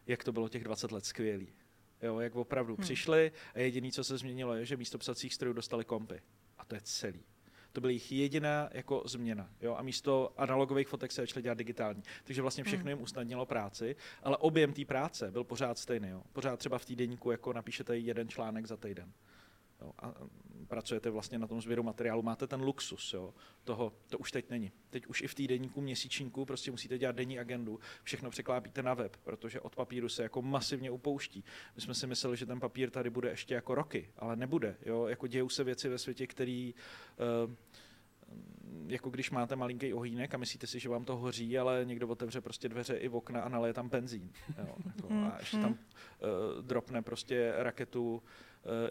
[0.08, 1.54] jak to bylo těch 20 let skvělý.
[2.02, 2.84] Jo, jak opravdu hmm.
[2.84, 6.22] přišli a jediné, co se změnilo, je, že místo psacích strojů dostali kompy.
[6.58, 7.24] A to je celý.
[7.72, 9.50] To byla jejich jediná jako změna.
[9.62, 9.76] Jo?
[9.76, 12.04] A místo analogových fotek se začaly dělat digitální.
[12.24, 12.90] Takže vlastně všechno hmm.
[12.90, 16.10] jim usnadnilo práci, ale objem té práce byl pořád stejný.
[16.10, 16.24] Jo?
[16.34, 19.14] Pořád třeba v týdenníku jako napíšete jeden článek za týden.
[19.82, 20.14] Jo, a
[20.68, 24.72] pracujete vlastně na tom sběru materiálu, máte ten luxus, jo, toho, to už teď není.
[24.90, 29.18] Teď už i v týdenníku, měsíčníku prostě musíte dělat denní agendu, všechno překlápíte na web,
[29.18, 31.44] protože od papíru se jako masivně upouští.
[31.76, 35.08] My jsme si mysleli, že ten papír tady bude ještě jako roky, ale nebude, jo,
[35.08, 36.74] jako dějou se věci ve světě, který
[37.46, 37.54] uh,
[38.88, 42.42] jako když máte malinký ohýnek a myslíte si, že vám to hoří, ale někdo otevře
[42.42, 44.32] prostě dveře i v okna a naleje tam benzín.
[44.58, 45.78] Jo, jako, a ještě tam uh,
[46.62, 48.22] dropne prostě raketu uh,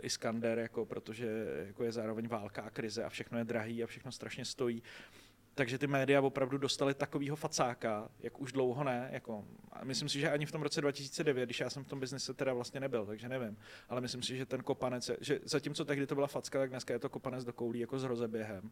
[0.02, 1.26] Iskander, jako, protože
[1.66, 4.82] jako je zároveň válka a krize a všechno je drahý a všechno strašně stojí.
[5.54, 9.08] Takže ty média opravdu dostaly takového facáka, jak už dlouho ne.
[9.12, 12.00] Jako, a myslím si, že ani v tom roce 2009, když já jsem v tom
[12.00, 13.56] biznise teda vlastně nebyl, takže nevím.
[13.88, 16.98] Ale myslím si, že ten kopanec, že zatímco tehdy to byla facka, tak dneska je
[16.98, 18.70] to kopanec do koulí jako s rozeběhem.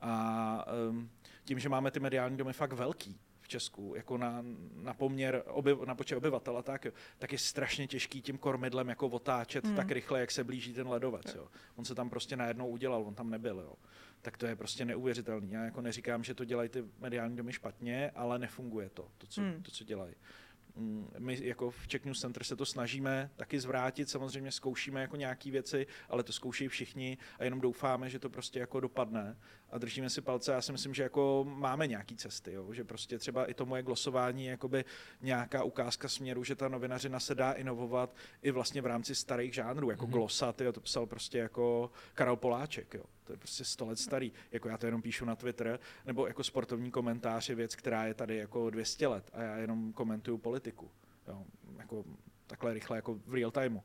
[0.00, 1.10] A um,
[1.44, 5.78] tím, že máme ty mediální domy fakt velký, v Česku, jako na, na poměr, obyv,
[5.86, 9.76] na počet obyvatel a tak, jo, tak je strašně těžký tím kormidlem jako otáčet hmm.
[9.76, 11.34] tak rychle, jak se blíží ten ledovec.
[11.34, 11.48] Jo.
[11.76, 13.58] On se tam prostě najednou udělal, on tam nebyl.
[13.58, 13.74] Jo.
[14.22, 15.50] Tak to je prostě neuvěřitelný.
[15.50, 19.40] Já jako neříkám, že to dělají ty mediální domy špatně, ale nefunguje to, to, co,
[19.40, 19.62] hmm.
[19.62, 20.14] to, co dělají.
[20.76, 25.16] Mm, my jako v Czech News Center se to snažíme taky zvrátit, samozřejmě zkoušíme jako
[25.16, 29.36] nějaké věci, ale to zkouší všichni a jenom doufáme, že to prostě jako dopadne
[29.74, 30.52] a držíme si palce.
[30.52, 32.72] Já si myslím, že jako máme nějaké cesty, jo?
[32.72, 34.84] že prostě třeba i to moje glosování je jakoby
[35.20, 39.90] nějaká ukázka směru, že ta novinařina se dá inovovat i vlastně v rámci starých žánrů,
[39.90, 40.10] jako mm-hmm.
[40.10, 40.72] glosat, jo?
[40.72, 43.04] to psal prostě jako Karel Poláček, jo?
[43.24, 46.44] to je prostě sto let starý, jako já to jenom píšu na Twitter, nebo jako
[46.44, 50.90] sportovní komentář je věc, která je tady jako 200 let a já jenom komentuju politiku,
[51.28, 51.44] jo?
[51.78, 52.04] jako
[52.46, 53.80] takhle rychle, jako v real timeu.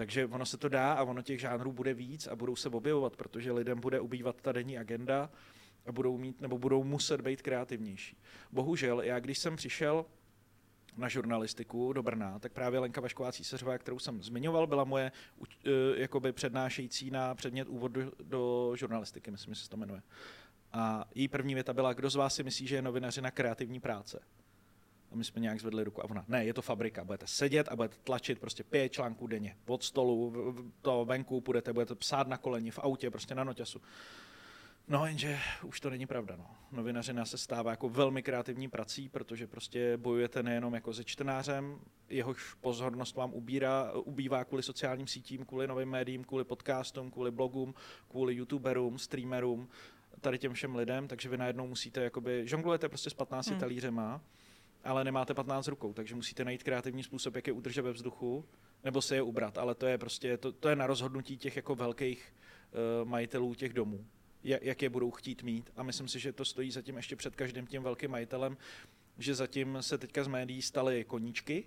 [0.00, 3.16] Takže ono se to dá a ono těch žánrů bude víc a budou se objevovat,
[3.16, 5.30] protože lidem bude ubývat ta denní agenda
[5.86, 8.16] a budou mít nebo budou muset být kreativnější.
[8.52, 10.06] Bohužel, já když jsem přišel
[10.96, 15.46] na žurnalistiku do Brna, tak právě Lenka Vašková Císařová, kterou jsem zmiňoval, byla moje uh,
[15.96, 20.02] jakoby přednášející na předmět úvod do, do žurnalistiky, myslím, že se to jmenuje.
[20.72, 24.20] A její první věta byla, kdo z vás si myslí, že je novinařina kreativní práce?
[25.12, 27.76] A my jsme nějak zvedli ruku a ona, ne, je to fabrika, budete sedět a
[27.76, 30.34] budete tlačit prostě pět článků denně od stolu,
[30.82, 33.80] to venku půjdete, budete psát na koleni, v autě, prostě na noťasu.
[34.90, 36.36] No jenže už to není pravda.
[36.36, 36.46] No.
[36.72, 42.54] Novinařina se stává jako velmi kreativní prací, protože prostě bojujete nejenom jako se čtenářem, jehož
[42.54, 47.74] pozornost vám ubírá, ubývá kvůli sociálním sítím, kvůli novým médiím, kvůli podcastům, kvůli blogům,
[48.08, 49.68] kvůli youtuberům, streamerům,
[50.20, 53.60] tady těm všem lidem, takže vy najednou musíte, jakoby, žonglujete prostě s 15 hmm.
[53.60, 54.20] talířema,
[54.84, 58.44] ale nemáte 15 rukou, takže musíte najít kreativní způsob, jak je udržet ve vzduchu,
[58.84, 61.74] nebo se je ubrat, ale to je prostě, to, to je na rozhodnutí těch jako
[61.74, 62.34] velkých
[63.02, 64.06] uh, majitelů těch domů,
[64.44, 65.70] jak, jak je budou chtít mít.
[65.76, 68.56] A myslím si, že to stojí zatím ještě před každým tím velkým majitelem,
[69.18, 71.64] že zatím se teďka z médií staly koníčky,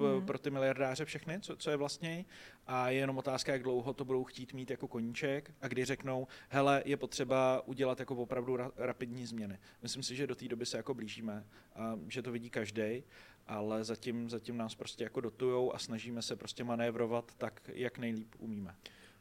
[0.00, 0.26] mm.
[0.26, 2.24] pro ty miliardáře všechny, co, co je vlastně.
[2.66, 6.26] A je jenom otázka, jak dlouho to budou chtít mít jako koníček a kdy řeknou,
[6.48, 9.58] hele, je potřeba udělat jako opravdu ra- rapidní změny.
[9.82, 11.44] Myslím si, že do té doby se jako blížíme
[11.74, 13.02] a že to vidí každý,
[13.46, 18.34] ale zatím, zatím nás prostě jako dotujou a snažíme se prostě manévrovat tak, jak nejlíp
[18.38, 18.74] umíme.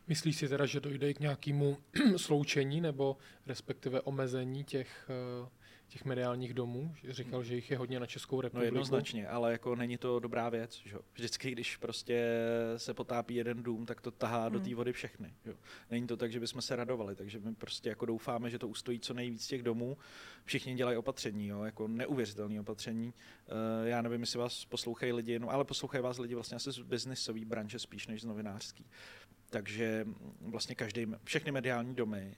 [0.08, 1.78] Myslíš si teda, že dojde k nějakému
[2.18, 3.18] sloučení nebo
[3.48, 5.10] respektive omezení těch
[5.42, 5.50] uh
[5.96, 6.96] těch mediálních domů.
[7.10, 8.74] Říkal, že jich je hodně na Českou no, republiku.
[8.74, 10.82] No jednoznačně, ale jako není to dobrá věc.
[10.86, 10.98] Že?
[11.14, 12.26] Vždycky, když prostě
[12.78, 14.54] se potápí jeden dům, tak to tahá hmm.
[14.54, 15.34] do té vody všechny.
[15.46, 15.54] Že?
[15.92, 19.00] Není to tak, že bychom se radovali, takže my prostě jako doufáme, že to ustojí
[19.00, 19.98] co nejvíc těch domů.
[20.46, 21.64] Všichni dělají opatření, jo?
[21.64, 23.08] jako neuvěřitelné opatření.
[23.08, 26.80] Uh, já nevím, jestli vás poslouchají lidi, no, ale poslouchají vás lidi vlastně asi z
[26.80, 28.86] biznisové branže spíš než z novinářský.
[29.50, 30.06] Takže
[30.42, 32.36] vlastně každý, všechny mediální domy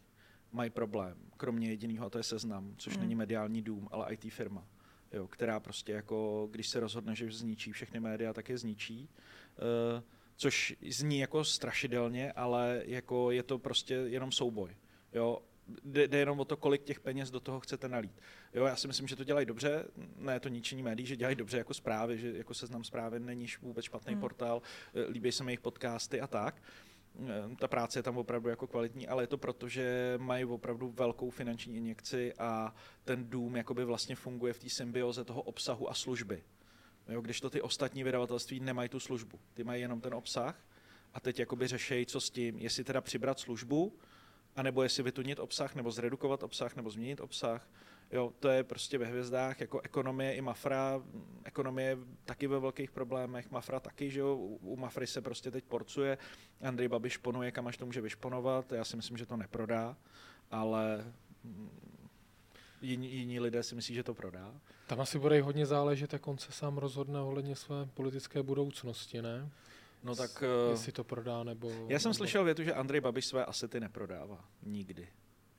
[0.51, 3.01] mají problém, kromě jediného, a to je seznam, což mm.
[3.01, 4.67] není mediální dům, ale IT firma,
[5.13, 9.09] jo, která prostě jako, když se rozhodne, že zničí všechny média, tak je zničí.
[9.95, 10.03] Uh,
[10.35, 14.75] což zní jako strašidelně, ale jako je to prostě jenom souboj.
[15.13, 15.41] Jo,
[15.83, 18.21] jde, jde jenom o to, kolik těch peněz do toho chcete nalít.
[18.53, 19.85] Jo, já si myslím, že to dělají dobře,
[20.17, 23.85] ne to ničení médií, že dělají dobře jako zprávy, že jako seznam zprávy není vůbec
[23.85, 24.21] špatný hmm.
[24.21, 24.61] portál,
[24.93, 26.61] eh, líbí se mi jejich podcasty a tak.
[27.59, 31.29] Ta práce je tam opravdu jako kvalitní, ale je to proto, že mají opravdu velkou
[31.29, 36.43] finanční injekci a ten dům jakoby vlastně funguje v té symbioze toho obsahu a služby.
[37.09, 40.65] Jo, když to ty ostatní vydavatelství nemají tu službu, ty mají jenom ten obsah
[41.13, 43.99] a teď jakoby řešejí, co s tím, jestli teda přibrat službu,
[44.55, 47.69] anebo jestli vytunit obsah, nebo zredukovat obsah, nebo změnit obsah.
[48.11, 51.01] Jo, to je prostě ve hvězdách, jako ekonomie i Mafra,
[51.43, 56.17] ekonomie taky ve velkých problémech, Mafra taky, že jo, u Mafry se prostě teď porcuje,
[56.61, 59.97] Andrej Babiš ponuje, kam až to může vyšponovat, já si myslím, že to neprodá,
[60.51, 61.69] ale mm,
[62.81, 64.61] jiní, jiní lidé si myslí, že to prodá.
[64.87, 69.49] Tam asi bude hodně záležet, jak on se sám rozhodne ohledně své politické budoucnosti, ne?
[70.03, 70.43] No tak...
[70.43, 71.69] Eh, jestli to prodá, nebo...
[71.87, 72.17] Já jsem nebo...
[72.17, 74.45] slyšel větu, že Andrej Babiš své asety neprodává.
[74.63, 75.07] Nikdy.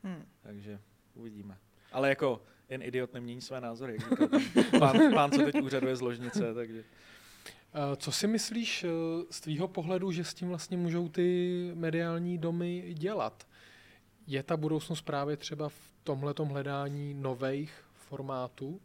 [0.03, 0.27] Hmm.
[0.43, 0.81] Takže
[1.15, 1.59] uvidíme.
[1.93, 4.31] Ale jako jen idiot nemění své názory, jak
[4.79, 6.85] pán, pán, co teď úřaduje z ložnice, takže...
[7.75, 8.89] Eh, co si myslíš eh,
[9.31, 13.47] z tvýho pohledu, že s tím vlastně můžou ty mediální domy dělat?
[14.27, 18.81] Je ta budoucnost právě třeba v tomhletom hledání nových formátů?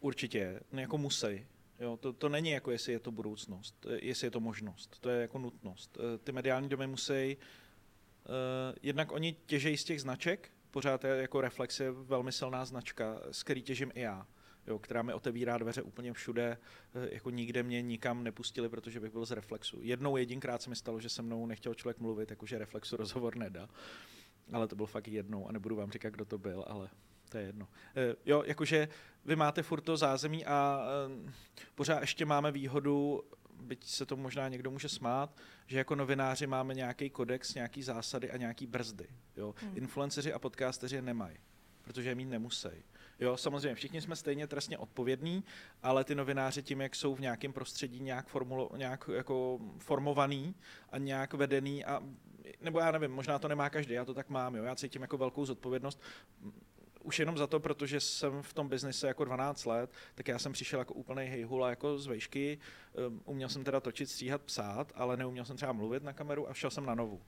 [0.00, 1.46] Určitě, no jako musí.
[1.80, 5.20] Jo, to, to není jako, jestli je to budoucnost, jestli je to možnost, to je
[5.20, 5.98] jako nutnost.
[6.00, 11.40] Eh, ty mediální domy musí, uh, jednak oni těžejí z těch značek, pořád je jako
[11.40, 14.26] Reflex je velmi silná značka, z který těžím i já,
[14.66, 16.58] jo, která mi otevírá dveře úplně všude,
[16.94, 19.78] eh, jako nikde mě nikam nepustili, protože bych byl z Reflexu.
[19.80, 23.68] Jednou jedinkrát se mi stalo, že se mnou nechtěl člověk mluvit, jakože Reflexu rozhovor nedá,
[24.52, 26.90] ale to byl fakt jednou a nebudu vám říkat, kdo to byl, ale
[27.28, 27.68] to je jedno.
[27.96, 28.88] E, jo, jakože
[29.24, 30.86] vy máte furt to zázemí a
[31.28, 31.32] e,
[31.74, 33.22] pořád ještě máme výhodu,
[33.60, 35.36] byť se to možná někdo může smát,
[35.66, 39.06] že jako novináři máme nějaký kodex, nějaký zásady a nějaký brzdy.
[39.36, 39.54] Jo?
[39.58, 39.76] Hmm.
[39.76, 41.36] Influenceři a podcasteři je nemají,
[41.82, 42.68] protože je mít nemusí.
[43.20, 45.44] Jo, samozřejmě, všichni jsme stejně trestně odpovědní,
[45.82, 50.54] ale ty novináři tím, jak jsou v nějakém prostředí nějak, formulo, nějak jako formovaný
[50.90, 52.02] a nějak vedený a
[52.60, 55.18] nebo já nevím, možná to nemá každý, já to tak mám, jo, já cítím jako
[55.18, 56.02] velkou zodpovědnost
[57.04, 60.52] už jenom za to, protože jsem v tom biznise jako 12 let, tak já jsem
[60.52, 62.58] přišel jako úplný hejhula jako z vejšky.
[63.08, 66.54] Um, uměl jsem teda točit, stříhat, psát, ale neuměl jsem třeba mluvit na kameru a
[66.54, 67.20] šel jsem na novu.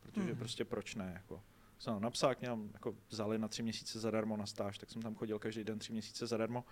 [0.00, 0.38] Protože mm.
[0.38, 1.42] prostě proč ne, jako
[1.80, 5.38] jsem napsal, mě jako vzali na tři měsíce zadarmo na stáž, tak jsem tam chodil
[5.38, 6.64] každý den tři měsíce zadarmo.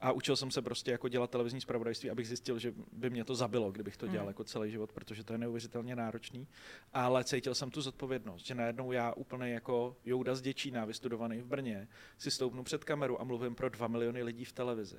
[0.00, 3.34] A učil jsem se prostě jako dělat televizní zpravodajství, abych zjistil, že by mě to
[3.34, 4.30] zabilo, kdybych to dělal mm.
[4.30, 6.48] jako celý život, protože to je neuvěřitelně náročný.
[6.92, 11.46] Ale cítil jsem tu zodpovědnost, že najednou já úplně jako Jouda z Děčína, vystudovaný v
[11.46, 11.88] Brně,
[12.18, 14.98] si stoupnu před kameru a mluvím pro dva miliony lidí v televizi.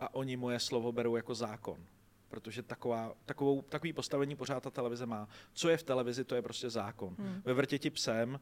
[0.00, 1.86] A oni moje slovo berou jako zákon
[2.28, 5.28] protože taková, takovou, takový postavení pořád ta televize má.
[5.52, 7.16] Co je v televizi, to je prostě zákon.
[7.18, 7.42] Hmm.
[7.44, 8.40] Ve vrtěti psem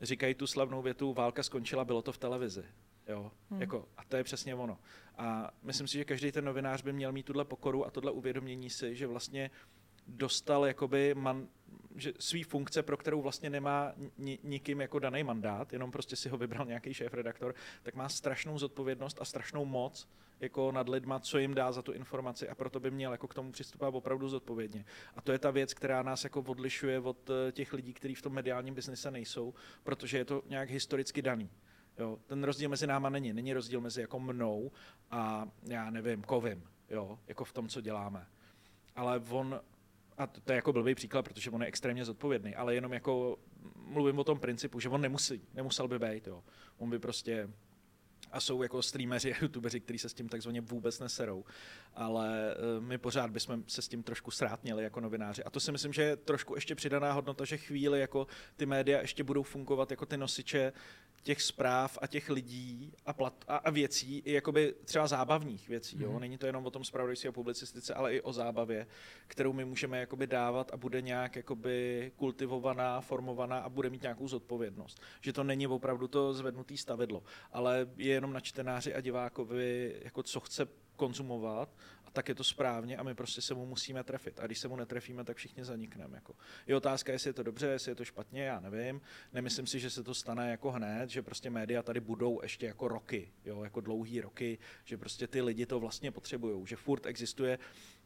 [0.00, 2.64] říkají tu slavnou větu, válka skončila, bylo to v televizi.
[3.10, 3.32] Jo?
[3.50, 3.60] Hmm.
[3.60, 4.78] Jako, a to je přesně ono.
[5.18, 8.70] A myslím si, že každý ten novinář by měl mít tuhle pokoru a tohle uvědomění
[8.70, 9.50] si, že vlastně
[10.06, 11.48] dostal jakoby man,
[11.96, 16.28] že svý funkce, pro kterou vlastně nemá ni, nikým jako daný mandát, jenom prostě si
[16.28, 20.08] ho vybral nějaký šéf-redaktor, tak má strašnou zodpovědnost a strašnou moc
[20.40, 23.34] jako nad lidma, co jim dá za tu informaci a proto by měl jako k
[23.34, 24.84] tomu přistupovat opravdu zodpovědně.
[25.16, 28.22] A to je ta věc, která nás jako odlišuje od eh, těch lidí, kteří v
[28.22, 31.50] tom mediálním biznise nejsou, protože je to nějak historicky daný.
[32.00, 33.32] Jo, ten rozdíl mezi náma není.
[33.32, 34.70] Není rozdíl mezi jako mnou
[35.10, 38.26] a já nevím, kovím, jo, jako v tom, co děláme.
[38.96, 39.60] Ale on,
[40.18, 43.38] a to, to je jako blbý příklad, protože on je extrémně zodpovědný, ale jenom jako
[43.76, 46.44] mluvím o tom principu, že on nemusí, nemusel by být, jo.
[46.78, 47.48] On by prostě
[48.32, 51.44] a jsou jako streameři a youtubeři, kteří se s tím takzvaně vůbec neserou.
[51.94, 55.44] Ale eh, my pořád bychom se s tím trošku srátněli jako novináři.
[55.44, 58.26] A to si myslím, že je trošku ještě přidaná hodnota, že chvíli jako
[58.56, 60.72] ty média ještě budou fungovat jako ty nosiče
[61.22, 65.96] těch zpráv a těch lidí a, plat, a, a věcí, i jakoby třeba zábavních věcí.
[65.96, 66.02] Mm.
[66.02, 66.10] Jo?
[66.10, 66.20] Mhm.
[66.20, 68.86] Není to jenom o tom zpravodajství a publicistice, ale i o zábavě,
[69.26, 74.28] kterou my můžeme jakoby dávat a bude nějak jakoby kultivovaná, formovaná a bude mít nějakou
[74.28, 75.00] zodpovědnost.
[75.20, 77.22] Že to není opravdu to zvednutý stavidlo,
[77.52, 82.44] ale je jenom na čtenáři a divákovi, jako co chce konzumovat a tak je to
[82.44, 84.40] správně a my prostě se mu musíme trefit.
[84.40, 86.16] A když se mu netrefíme, tak všichni zanikneme.
[86.16, 86.34] Jako.
[86.66, 89.00] Je otázka, jestli je to dobře, jestli je to špatně, já nevím.
[89.32, 92.88] Nemyslím si, že se to stane jako hned, že prostě média tady budou ještě jako
[92.88, 97.58] roky, jo, jako dlouhý roky, že prostě ty lidi to vlastně potřebují, že furt existuje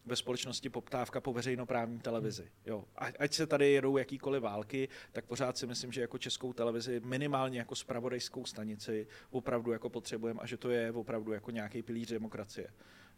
[0.07, 2.51] ve společnosti poptávka po veřejnoprávní televizi.
[2.67, 2.85] Jo.
[2.97, 7.59] Ať se tady jedou jakýkoliv války, tak pořád si myslím, že jako českou televizi, minimálně
[7.59, 12.69] jako spravodajskou stanici, opravdu jako potřebujeme a že to je opravdu jako nějaký pilíř demokracie.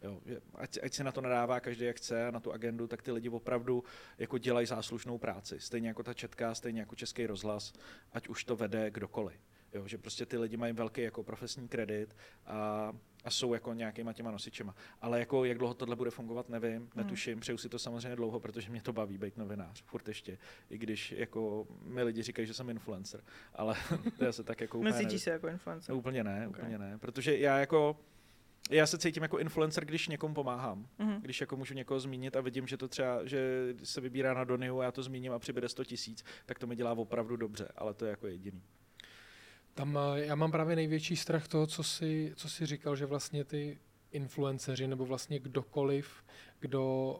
[0.01, 0.21] Jo,
[0.55, 3.29] ať, ať se na to nadává každý jak chce na tu agendu, tak ty lidi
[3.29, 3.83] opravdu
[4.17, 5.59] jako dělají záslužnou práci.
[5.59, 7.73] Stejně jako ta četka, stejně jako český rozhlas,
[8.11, 9.39] ať už to vede kdokoliv.
[9.73, 12.15] Jo, že prostě ty lidi mají velký jako profesní kredit
[12.45, 12.93] a,
[13.27, 14.75] a jsou jako nějakýma těma nosičema.
[15.01, 16.89] Ale jako jak dlouho tohle bude fungovat, nevím, hmm.
[16.95, 20.37] netuším, přeju si to samozřejmě dlouho, protože mě to baví být novinář, furt ještě,
[20.69, 23.23] i když jako mi lidi říkají, že jsem influencer,
[23.53, 23.75] ale
[24.19, 25.93] já se tak jako úplně Necítíš se jako influencer?
[25.93, 26.61] No, úplně ne, okay.
[26.61, 27.99] úplně ne, protože já jako
[28.69, 30.87] já se cítím jako influencer, když někomu pomáhám.
[30.99, 31.21] Mm-hmm.
[31.21, 34.81] Když jako můžu někoho zmínit a vidím, že to třeba, že se vybírá na Donyhu
[34.81, 37.93] a já to zmíním a přibude 100 tisíc, tak to mi dělá opravdu dobře, ale
[37.93, 38.63] to je jako jediný.
[39.77, 43.43] Tam eh, já mám právě největší strach toho, co si, co si říkal, že vlastně
[43.43, 43.79] ty
[44.11, 46.23] influenceři nebo vlastně kdokoliv,
[46.59, 47.15] kdo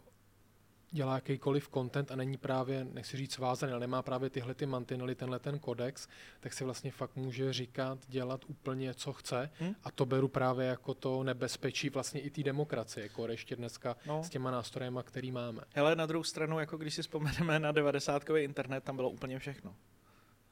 [0.92, 5.16] dělá jakýkoliv content a není právě, nechci říct vázaný, ale nemá právě tyhle ty mantinely,
[5.16, 6.08] tenhle ten kodex,
[6.40, 9.76] tak si vlastně fakt může říkat, dělat úplně, co chce hmm?
[9.84, 14.24] a to beru právě jako to nebezpečí vlastně i té demokracie, jako ještě dneska no.
[14.24, 15.62] s těma nástrojema, který máme.
[15.76, 19.76] Hele, na druhou stranu, jako když si vzpomeneme na 90 internet, tam bylo úplně všechno.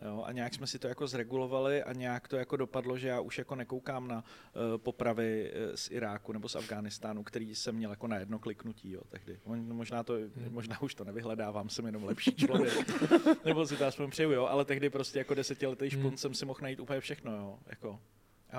[0.02, 3.20] Jo, a nějak jsme si to jako zregulovali a nějak to jako dopadlo, že já
[3.20, 7.90] už jako nekoukám na uh, popravy uh, z Iráku nebo z Afghánistánu, který jsem měl
[7.90, 9.40] jako na jedno kliknutí jo, tehdy.
[9.46, 10.30] Možná, to, hmm.
[10.50, 13.06] možná už to nevyhledávám, jsem jenom lepší člověk.
[13.46, 16.18] nebo si to aspoň přeju, jo, ale tehdy prostě jako desetiletý špunt hmm.
[16.18, 17.32] jsem si mohl najít úplně všechno.
[17.32, 18.00] Jo, jako.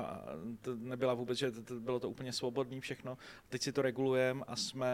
[0.04, 0.22] A
[0.60, 3.18] to nebyla vůbec, že to, bylo to úplně svobodný všechno.
[3.48, 4.88] Teď si to regulujeme a jsme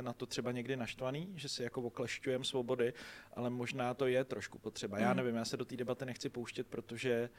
[0.00, 2.92] na to třeba někdy naštvaný, že si jako oklešťujeme svobody,
[3.32, 4.98] ale možná to je trošku potřeba.
[4.98, 5.16] Já mhm.
[5.16, 7.30] nevím, já se do té debaty nechci pouštět, protože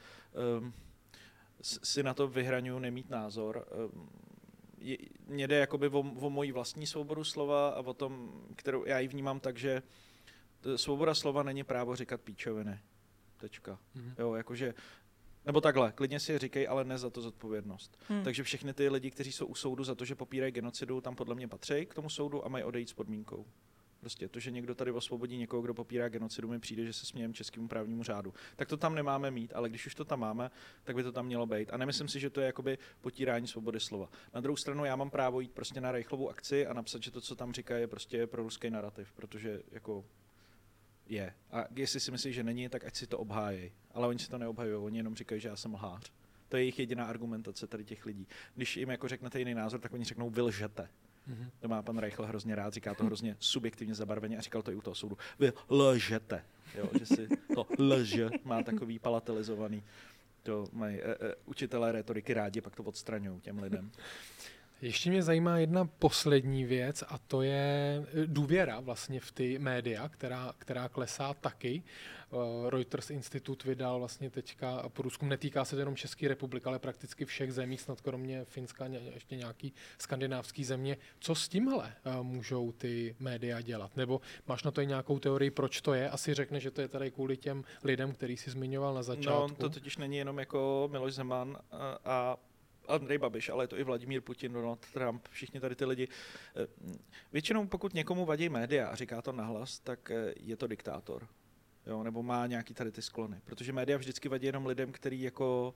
[0.60, 0.72] um,
[1.62, 3.66] si na to vyhraňuju nemít názor.
[3.94, 4.10] Um,
[5.26, 9.08] mně jde jakoby o, o moji vlastní svobodu slova a o tom, kterou já ji
[9.08, 9.82] vnímám tak, že
[10.76, 12.80] svoboda slova není právo říkat píčoviny.
[13.36, 13.78] Tečka.
[13.96, 14.14] Mm-hmm.
[14.18, 14.74] Jo, jakože
[15.44, 17.98] nebo takhle, klidně si říkej, ale ne za to zodpovědnost.
[18.08, 18.24] Hmm.
[18.24, 21.34] Takže všechny ty lidi, kteří jsou u soudu za to, že popírají genocidu, tam podle
[21.34, 23.46] mě patří k tomu soudu a mají odejít s podmínkou.
[24.00, 27.34] Prostě to, že někdo tady osvobodí někoho, kdo popírá genocidu, mi přijde, že se smějem
[27.34, 28.34] českému právnímu řádu.
[28.56, 30.50] Tak to tam nemáme mít, ale když už to tam máme,
[30.84, 31.70] tak by to tam mělo být.
[31.72, 34.08] A nemyslím si, že to je jakoby potírání svobody slova.
[34.34, 37.20] Na druhou stranu já mám právo jít prostě na rychlovou akci a napsat, že to,
[37.20, 40.04] co tam říká, je prostě pro ruský narrativ, protože jako
[41.08, 41.34] je.
[41.50, 43.72] A jestli si myslí, že není, tak ať si to obhájí.
[43.94, 46.12] Ale oni si to neobhajují, oni jenom říkají, že já jsem lhář.
[46.48, 48.26] To je jejich jediná argumentace tady těch lidí.
[48.54, 50.88] Když jim jako řeknete jiný názor, tak oni řeknou, vy lžete.
[51.28, 51.50] Mm-hmm.
[51.60, 54.74] To má pan Reichl hrozně rád, říká to hrozně subjektivně zabarveně a říkal to i
[54.74, 55.18] u toho soudu.
[55.38, 56.44] Vy lžete.
[56.74, 59.82] Jo, že si to lže má takový palatelizovaný.
[60.42, 63.90] To mají e, e, učitelé retoriky rádi, pak to odstraňují těm lidem.
[64.82, 70.08] Ještě mě zajímá jedna poslední věc a to je eh, důvěra vlastně v ty média,
[70.08, 71.82] která, která klesá taky.
[72.32, 77.24] Eh, Reuters Institut vydal vlastně teďka průzkum, netýká se to jenom České republiky, ale prakticky
[77.24, 80.96] všech zemí, snad kromě Finska, ještě nějaký skandinávský země.
[81.20, 83.96] Co s tímhle eh, můžou ty média dělat?
[83.96, 86.10] Nebo máš na to i nějakou teorii, proč to je?
[86.10, 89.48] Asi řekne, že to je tady kvůli těm lidem, který si zmiňoval na začátku.
[89.48, 91.58] No, to totiž není jenom jako Miloš Zeman
[92.04, 92.36] a
[92.88, 96.08] Andrej Babiš, ale je to i Vladimír Putin, Donald Trump, všichni tady ty lidi.
[96.56, 96.66] Eh,
[97.32, 101.28] většinou pokud někomu vadí média a říká to nahlas, tak eh, je to diktátor.
[101.86, 103.40] Jo, nebo má nějaký tady ty sklony.
[103.44, 105.74] Protože média vždycky vadí jenom lidem, kteří jako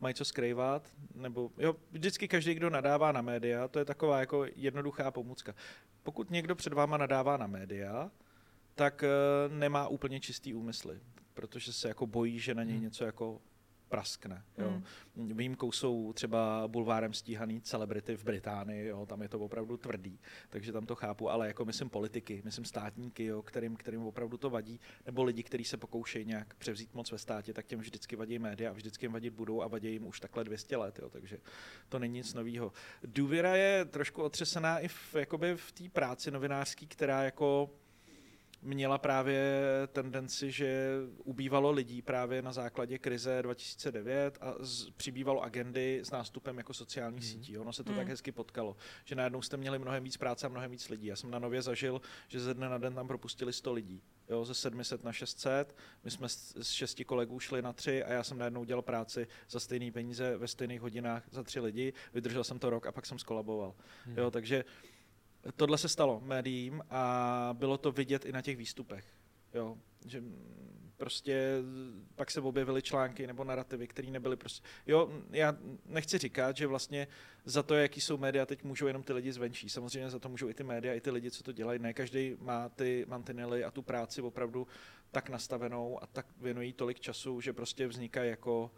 [0.00, 4.46] mají co skrývat, nebo jo, vždycky každý, kdo nadává na média, to je taková jako
[4.56, 5.54] jednoduchá pomůcka.
[6.02, 8.10] Pokud někdo před váma nadává na média,
[8.74, 11.00] tak uh, nemá úplně čistý úmysly,
[11.34, 12.84] protože se jako bojí, že na něj hmm.
[12.84, 13.40] něco jako
[13.88, 14.42] praskne.
[14.58, 14.82] Jo.
[15.16, 15.36] Hmm.
[15.36, 20.18] Výjimkou jsou třeba bulvárem stíhaný celebrity v Británii, jo, tam je to opravdu tvrdý,
[20.50, 24.50] takže tam to chápu, ale jako myslím politiky, myslím státníky, jo, kterým, kterým opravdu to
[24.50, 28.38] vadí, nebo lidi, kteří se pokoušejí nějak převzít moc ve státě, tak těm vždycky vadí
[28.38, 31.38] média a vždycky jim vadit budou a vadí jim už takhle 200 let, jo, takže
[31.88, 32.72] to není nic nového.
[33.02, 37.70] Důvěra je trošku otřesená i v, jakoby v té práci novinářské, která jako
[38.64, 39.62] měla právě
[39.92, 40.90] tendenci, že
[41.24, 47.24] ubývalo lidí právě na základě krize 2009 a z, přibývalo agendy s nástupem jako sociálních
[47.24, 47.30] mm.
[47.30, 47.58] sítí.
[47.58, 47.96] Ono se to mm.
[47.96, 51.06] tak hezky potkalo, že najednou jste měli mnohem víc práce a mnohem víc lidí.
[51.06, 54.02] Já jsem na nově zažil, že ze dne na den tam propustili 100 lidí.
[54.28, 58.22] Jo, ze 700 na 600, my jsme z šesti kolegů šli na tři a já
[58.22, 62.58] jsem najednou dělal práci za stejné peníze ve stejných hodinách za tři lidi, vydržel jsem
[62.58, 63.74] to rok a pak jsem skolaboval.
[64.06, 64.18] Mm.
[64.18, 64.64] Jo, takže
[65.56, 69.04] tohle se stalo médiím a bylo to vidět i na těch výstupech.
[69.54, 70.22] Jo, že
[70.96, 71.62] prostě
[72.14, 74.68] pak se objevily články nebo narrativy, které nebyly prostě...
[74.86, 77.08] Jo, já nechci říkat, že vlastně
[77.44, 79.68] za to, jaký jsou média, teď můžou jenom ty lidi zvenčí.
[79.68, 81.78] Samozřejmě za to můžou i ty média, i ty lidi, co to dělají.
[81.78, 84.66] Ne každý má ty mantinely a tu práci opravdu
[85.10, 88.70] tak nastavenou a tak věnují tolik času, že prostě vznikají jako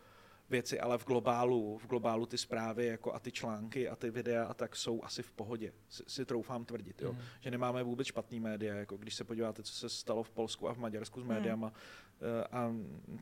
[0.50, 4.44] věci, ale v globálu, v globálu ty zprávy jako a ty články a ty videa
[4.44, 7.12] a tak jsou asi v pohodě, si, si troufám tvrdit, jo?
[7.12, 7.18] Mm.
[7.40, 10.74] že nemáme vůbec špatný média, jako když se podíváte, co se stalo v Polsku a
[10.74, 11.34] v Maďarsku s mhm.
[11.34, 11.74] médiama, mm.
[12.52, 12.74] a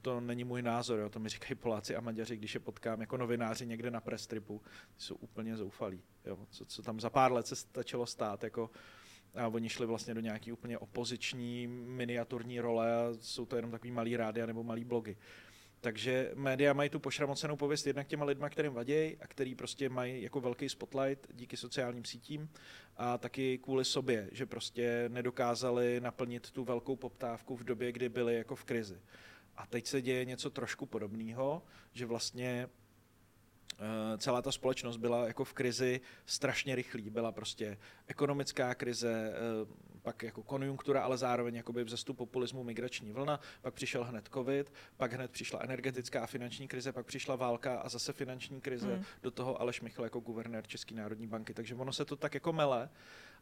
[0.02, 1.08] to není můj názor, jo?
[1.08, 4.62] to mi říkají Poláci a Maďaři, když je potkám jako novináři někde na press tripu,
[4.96, 6.38] jsou úplně zoufalí, jo?
[6.50, 8.70] Co, co tam za pár let se stačilo stát, jako
[9.34, 13.90] a oni šli vlastně do nějaký úplně opoziční miniaturní role a jsou to jenom takový
[13.90, 15.16] malý rádia nebo malý blogy.
[15.84, 20.22] Takže média mají tu pošramocenou pověst jednak těma lidma, kterým vadějí a který prostě mají
[20.22, 22.50] jako velký spotlight díky sociálním sítím
[22.96, 28.36] a taky kvůli sobě, že prostě nedokázali naplnit tu velkou poptávku v době, kdy byli
[28.36, 29.00] jako v krizi.
[29.56, 31.62] A teď se děje něco trošku podobného,
[31.92, 32.68] že vlastně
[33.78, 37.10] Eh, celá ta společnost byla jako v krizi strašně rychlý.
[37.10, 43.40] Byla prostě ekonomická krize, eh, pak jako konjunktura, ale zároveň jakoby vzestup populismu, migrační vlna,
[43.62, 47.88] pak přišel hned covid, pak hned přišla energetická a finanční krize, pak přišla válka a
[47.88, 49.04] zase finanční krize, mm.
[49.22, 51.54] do toho Aleš Michl jako guvernér České národní banky.
[51.54, 52.88] Takže ono se to tak jako mele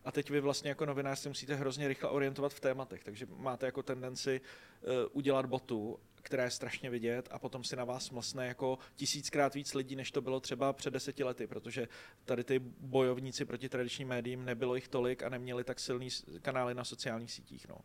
[0.04, 3.66] a teď vy vlastně jako novinář si musíte hrozně rychle orientovat v tématech, takže máte
[3.66, 8.46] jako tendenci uh, udělat botu která je strašně vidět a potom si na vás mlsne
[8.46, 11.88] jako tisíckrát víc lidí, než to bylo třeba před deseti lety, protože
[12.24, 16.08] tady ty bojovníci proti tradičním médiím nebylo jich tolik a neměli tak silný
[16.42, 17.68] kanály na sociálních sítích.
[17.68, 17.78] No.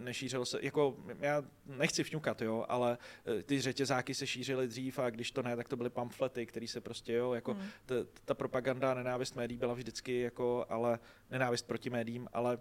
[0.00, 2.98] Nešířilo se, jako já nechci vňukat, jo, ale
[3.38, 6.68] e, ty řetězáky se šířily dřív a když to ne, tak to byly pamflety, které
[6.68, 7.68] se prostě, jo, jako hmm.
[7.86, 7.94] ta,
[8.24, 10.98] ta propaganda, nenávist médií byla vždycky jako, ale
[11.30, 12.58] nenávist proti médiím, ale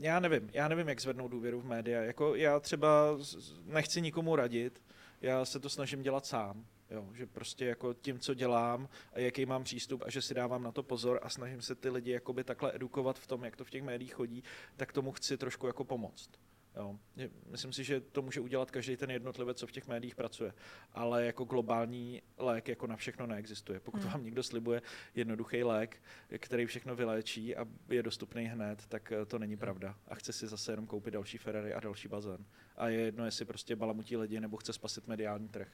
[0.00, 2.02] já nevím, já nevím, jak zvednout důvěru v média.
[2.02, 3.18] Jako já třeba
[3.64, 4.82] nechci nikomu radit,
[5.20, 6.66] já se to snažím dělat sám.
[6.90, 10.62] Jo, že prostě jako tím, co dělám a jaký mám přístup a že si dávám
[10.62, 13.64] na to pozor a snažím se ty lidi jakoby takhle edukovat v tom, jak to
[13.64, 14.44] v těch médiích chodí,
[14.76, 16.30] tak tomu chci trošku jako pomoct.
[16.76, 16.98] Jo.
[17.46, 20.52] Myslím si, že to může udělat každý ten jednotlivec, co v těch médiích pracuje.
[20.92, 23.80] Ale jako globální lék jako na všechno neexistuje.
[23.80, 24.10] Pokud hmm.
[24.10, 24.82] vám někdo slibuje
[25.14, 26.02] jednoduchý lék,
[26.38, 29.96] který všechno vyléčí a je dostupný hned, tak eh, to není pravda.
[30.08, 32.44] A chce si zase jenom koupit další Ferrari a další bazén.
[32.76, 35.68] A je jedno, jestli prostě balamutí lidi nebo chce spasit mediální trh.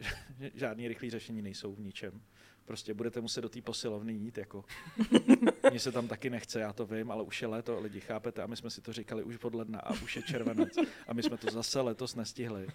[0.55, 2.23] Žádný rychlý řešení nejsou v ničem
[2.64, 4.64] prostě budete muset do té posilovny jít, jako.
[5.71, 8.43] Mně se tam taky nechce, já to vím, ale už je léto, lidi, chápete?
[8.43, 10.77] A my jsme si to říkali už od ledna a už je červenec.
[11.09, 12.67] A my jsme to zase letos nestihli.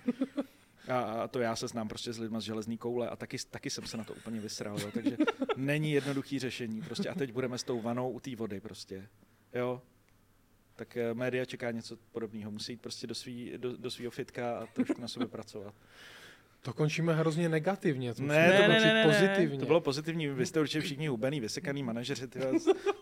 [0.88, 3.70] A, a to já se znám prostě s lidmi z železní koule a taky, taky
[3.70, 4.92] jsem se na to úplně vysral, jo.
[4.94, 5.18] takže
[5.56, 6.82] není jednoduchý řešení.
[6.82, 9.10] Prostě a teď budeme s tou vanou u té vody prostě.
[9.54, 9.82] Jo,
[10.76, 12.52] tak eh, média čeká něco podobného.
[12.52, 15.76] Musí jít prostě do, svý, do, do svého fitka a trošku na sobě pracovat.
[16.68, 19.59] To končíme hrozně negativně, to ne, to ne, ne, ne, pozitivně.
[19.59, 22.51] To bylo pozitivní, vy jste určitě všichni hubený, vysekaný manažeři, tyhle,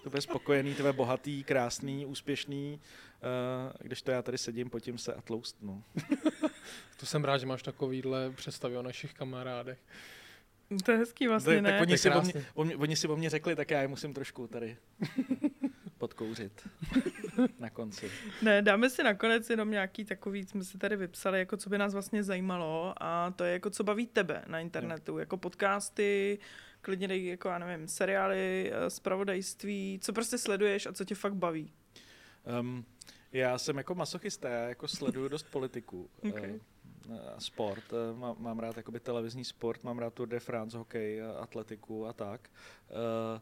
[0.03, 5.13] to bude spokojený, tyhle bohatý, krásný, úspěšný, uh, když to já tady sedím, potím se
[5.13, 5.83] a tloustnu.
[6.99, 9.79] to jsem rád, že máš takovýhle představy o našich kamarádech.
[10.85, 11.71] To je hezký vlastně, ne?
[11.71, 12.09] Tak oni si,
[12.53, 14.77] o mě, oni si o mě řekli, tak já je musím trošku tady
[15.97, 16.67] podkouřit
[17.59, 18.11] na konci.
[18.41, 21.93] Ne, dáme si nakonec jenom nějaký takový, jsme si tady vypsali, jako co by nás
[21.93, 25.17] vlastně zajímalo a to je jako co baví tebe na internetu, jo.
[25.17, 26.39] jako podcasty,
[26.81, 31.35] klidně dej, jako já nevím, seriály, eh, zpravodajství, co prostě sleduješ a co tě fakt
[31.35, 31.73] baví?
[32.59, 32.85] Um,
[33.31, 36.09] já jsem jako masochista, já jako sleduju dost politiku.
[36.29, 36.59] Okay.
[37.09, 37.83] Uh, sport.
[38.15, 42.49] Mám, mám rád jakoby televizní sport, mám rád Tour de France, hokej, atletiku a tak.
[42.89, 43.41] Uh,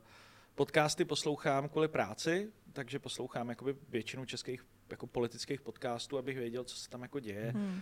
[0.55, 6.75] Podcasty poslouchám kvůli práci, takže poslouchám jakoby většinu českých jako politických podcastů, abych věděl, co
[6.75, 7.67] se tam jako děje, hmm.
[7.67, 7.81] uh,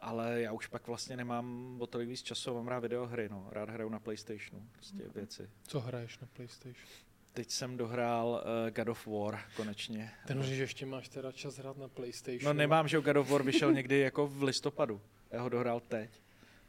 [0.00, 3.48] ale já už pak vlastně nemám o tolik víc času, mám rád videohry, no.
[3.50, 5.12] rád hraju na Playstationu, prostě hmm.
[5.14, 5.50] věci.
[5.62, 6.86] Co hraješ na Playstation?
[7.32, 10.10] Teď jsem dohrál uh, God of War konečně.
[10.26, 12.44] Ten že ještě máš teda čas hrát na PlayStation.
[12.44, 15.00] No nemám, že God of War vyšel někdy jako v listopadu.
[15.30, 16.10] Já ho dohrál teď.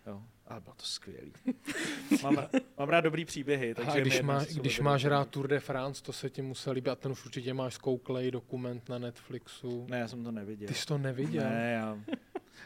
[0.07, 0.23] Jo.
[0.47, 1.33] Ale bylo to skvělý.
[2.23, 2.37] mám,
[2.77, 3.75] mám rád dobrý příběhy.
[3.75, 6.91] Takže a když, má, když máš rád Tour de France, to se ti musel líbit
[6.91, 9.85] a ten už určitě máš zkouklej dokument na Netflixu.
[9.89, 10.67] Ne, já jsem to neviděl.
[10.67, 11.43] Ty jsi to neviděl?
[11.43, 11.99] Ne, já...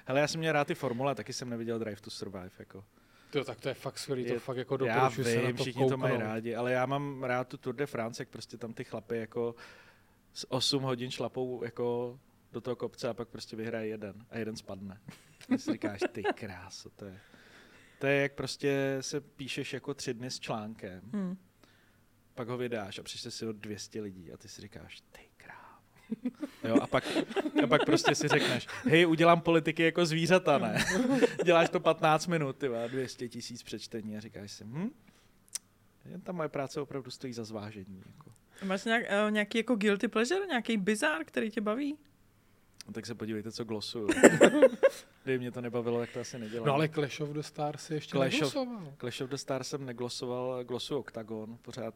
[0.06, 2.52] Hele, já jsem měl rád ty formule, taky jsem neviděl Drive to Survive.
[2.60, 2.84] Jako.
[3.30, 5.82] To, tak to je fakt skvělý, je, to fakt jako doporučuji se na to všichni
[5.82, 5.90] kouknout.
[5.90, 8.84] to mají rádi, ale já mám rád tu Tour de France, jak prostě tam ty
[8.84, 9.56] chlapy jako
[10.34, 12.20] z 8 hodin šlapou jako
[12.52, 15.02] do toho kopce a pak prostě vyhraje jeden a jeden spadne.
[15.48, 17.20] Ty si říkáš, ty kráso, to je...
[18.00, 21.38] To je jak prostě se píšeš jako tři dny s článkem, hmm.
[22.36, 25.82] pak ho vydáš a přišli si ho 200 lidí a ty si říkáš, ty krávo.
[26.64, 27.04] Jo, a, pak,
[27.64, 30.86] a pak prostě si řekneš, hej, udělám politiky jako zvířata, ne?
[31.46, 34.90] Děláš to 15 minut, ty 200 tisíc přečtení a říkáš si, hm,
[36.24, 38.04] ta moje práce opravdu stojí za zvážení.
[38.06, 38.32] Jako.
[38.66, 41.98] Máš nějak, uh, nějaký jako guilty pleasure, nějaký bizar, který tě baví?
[42.88, 44.08] No, tak se podívejte, co glosuju.
[45.28, 46.68] Kdyby mě to nebavilo, tak to asi nedělám.
[46.68, 48.94] No ale Clash of the Stars ještě Clash of- neglosoval.
[49.00, 51.94] Clash of the Stars jsem neglosoval, glosuju Octagon, pořád.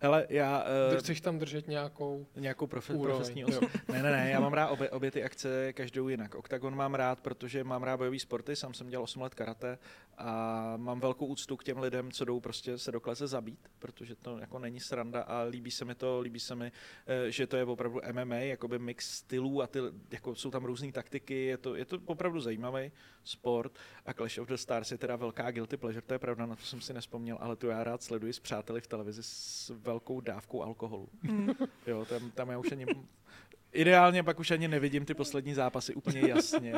[0.00, 0.64] Hele, já...
[0.92, 3.16] Uh, Chceš tam držet nějakou nějakou profe- úroveň.
[3.16, 3.66] profesní osobu.
[3.92, 6.34] Ne, ne, ne, já mám rád obě, obě ty akce každou jinak.
[6.34, 9.78] Octagon mám rád, protože mám rád bojové sporty, sám jsem dělal 8 let karate
[10.18, 14.14] a mám velkou úctu k těm lidem, co jdou prostě se do klece zabít, protože
[14.14, 16.72] to jako není sranda a líbí se mi to, líbí se mi,
[17.06, 19.78] eh, že to je opravdu MMA, jakoby mix stylů a ty,
[20.10, 22.92] jako jsou tam různé taktiky, je to, je to opravdu zajímavý
[23.24, 23.72] sport
[24.06, 26.62] a Clash of the Stars je teda velká guilty pleasure, to je pravda, na to
[26.62, 30.62] jsem si nespomněl, ale tu já rád sleduji s přáteli v televizi s velkou dávkou
[30.62, 31.08] alkoholu.
[31.22, 31.50] Mm.
[31.86, 32.86] Jo, tam, tam já už ani...
[33.72, 36.74] Ideálně pak už ani nevidím ty poslední zápasy úplně jasně.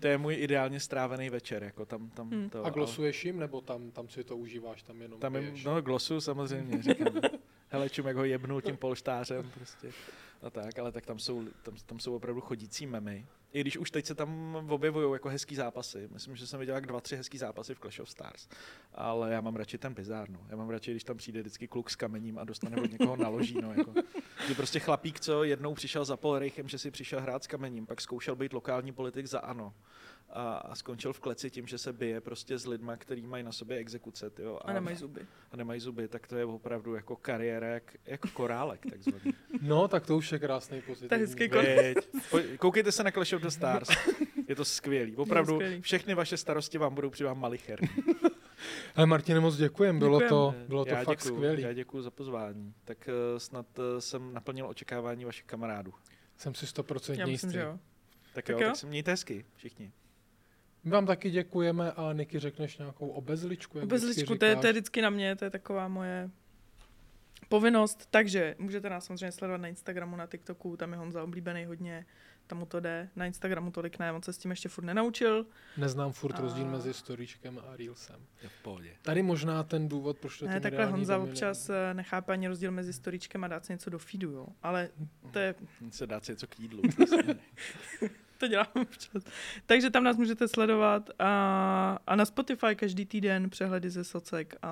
[0.00, 2.50] To je můj ideálně strávený večer, jako tam, tam Hmm.
[2.50, 2.64] to.
[2.64, 6.20] A glosuješ jim, nebo tam, tam si to užíváš, tam jenom Tam jim, no glosu
[6.20, 7.20] samozřejmě, říkám.
[7.68, 9.90] Hele, čum, jak ho jebnul tím polštářem prostě.
[10.44, 13.26] A tak, ale tak tam jsou, tam, tam jsou opravdu chodící memy.
[13.52, 16.08] I když už teď se tam objevují jako hezký zápasy.
[16.12, 18.48] Myslím, že jsem viděl jak dva, tři hezký zápasy v Clash of Stars.
[18.94, 20.46] Ale já mám radši ten bizár, no.
[20.48, 23.58] Já mám radši, když tam přijde vždycky kluk s kamením a dostane od někoho naloží,
[23.62, 23.72] no.
[23.72, 23.94] Jako.
[24.48, 28.00] Že prostě chlapík, co jednou přišel za Polreichem, že si přišel hrát s kamením, pak
[28.00, 29.74] zkoušel být lokální politik za ANO.
[30.36, 33.52] A, a skončil v kleci tím, že se bije prostě s lidma, který mají na
[33.52, 35.20] sobě exekuce, tyjo, A nemají zuby.
[35.52, 39.34] a nemají zuby, tak to je opravdu jako kariéra, jak, jako korálek takzvaný.
[39.62, 41.08] No, tak to už je krásný pozitivní.
[41.08, 43.88] To je hezký Koukejte se na Clash of the Stars.
[44.48, 45.16] Je to skvělý.
[45.16, 45.80] Opravdu skvělý.
[45.80, 47.88] všechny vaše starosti vám budou při vám malicherní.
[48.96, 50.28] Ale Martine, moc děkujem, bylo Děkujem.
[50.28, 51.62] to, bylo to já fakt děkuju, skvělý.
[51.62, 52.74] Já děkuji za pozvání.
[52.84, 55.94] Tak uh, snad uh, jsem naplnil očekávání vašich kamarádů.
[56.36, 57.52] Jsem si Já stoprocentně myslím, jistý.
[57.52, 57.78] že jo.
[58.34, 58.66] Tak, Tak jo, jo.
[58.68, 59.92] tak se mějte hezky všichni.
[60.84, 63.80] My vám taky děkujeme a Niky řekneš nějakou obezličku.
[63.80, 66.30] Obezličku, to je, to je vždycky na mě, to je taková moje
[67.48, 68.06] povinnost.
[68.10, 72.06] Takže můžete nás samozřejmě sledovat na Instagramu, na TikToku, tam je Honza oblíbený hodně,
[72.46, 73.08] tam mu to jde.
[73.16, 75.46] Na Instagramu tolik ne, on se s tím ještě furt nenaučil.
[75.76, 78.20] Neznám furt A- rozdíl mezi storíčkem a reelsem.
[78.42, 78.90] Je v pohodě.
[79.02, 82.92] Tady možná ten důvod, proč to Ne, takhle Honza občas eh, nechápe ani rozdíl mezi
[82.92, 84.46] storíčkem a dát si něco do feedu, jo.
[84.62, 84.88] Ale
[85.30, 85.54] to je
[85.90, 86.82] Se dát si něco k jídlu.
[88.38, 89.22] to dělám občas.
[89.66, 94.68] Takže tam nás můžete sledovat a, a na Spotify každý týden přehledy ze socek a,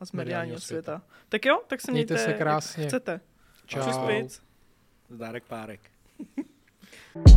[0.00, 1.02] a z mediálního světa.
[1.28, 2.86] Tak jo, tak se Mějte mějte, se jak krásně.
[2.86, 3.20] chcete.
[3.66, 3.82] Čau.
[3.84, 4.42] Čus, pic.
[5.10, 5.80] Zdárek párek.
[7.14, 7.28] Thank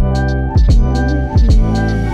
[2.02, 2.07] you.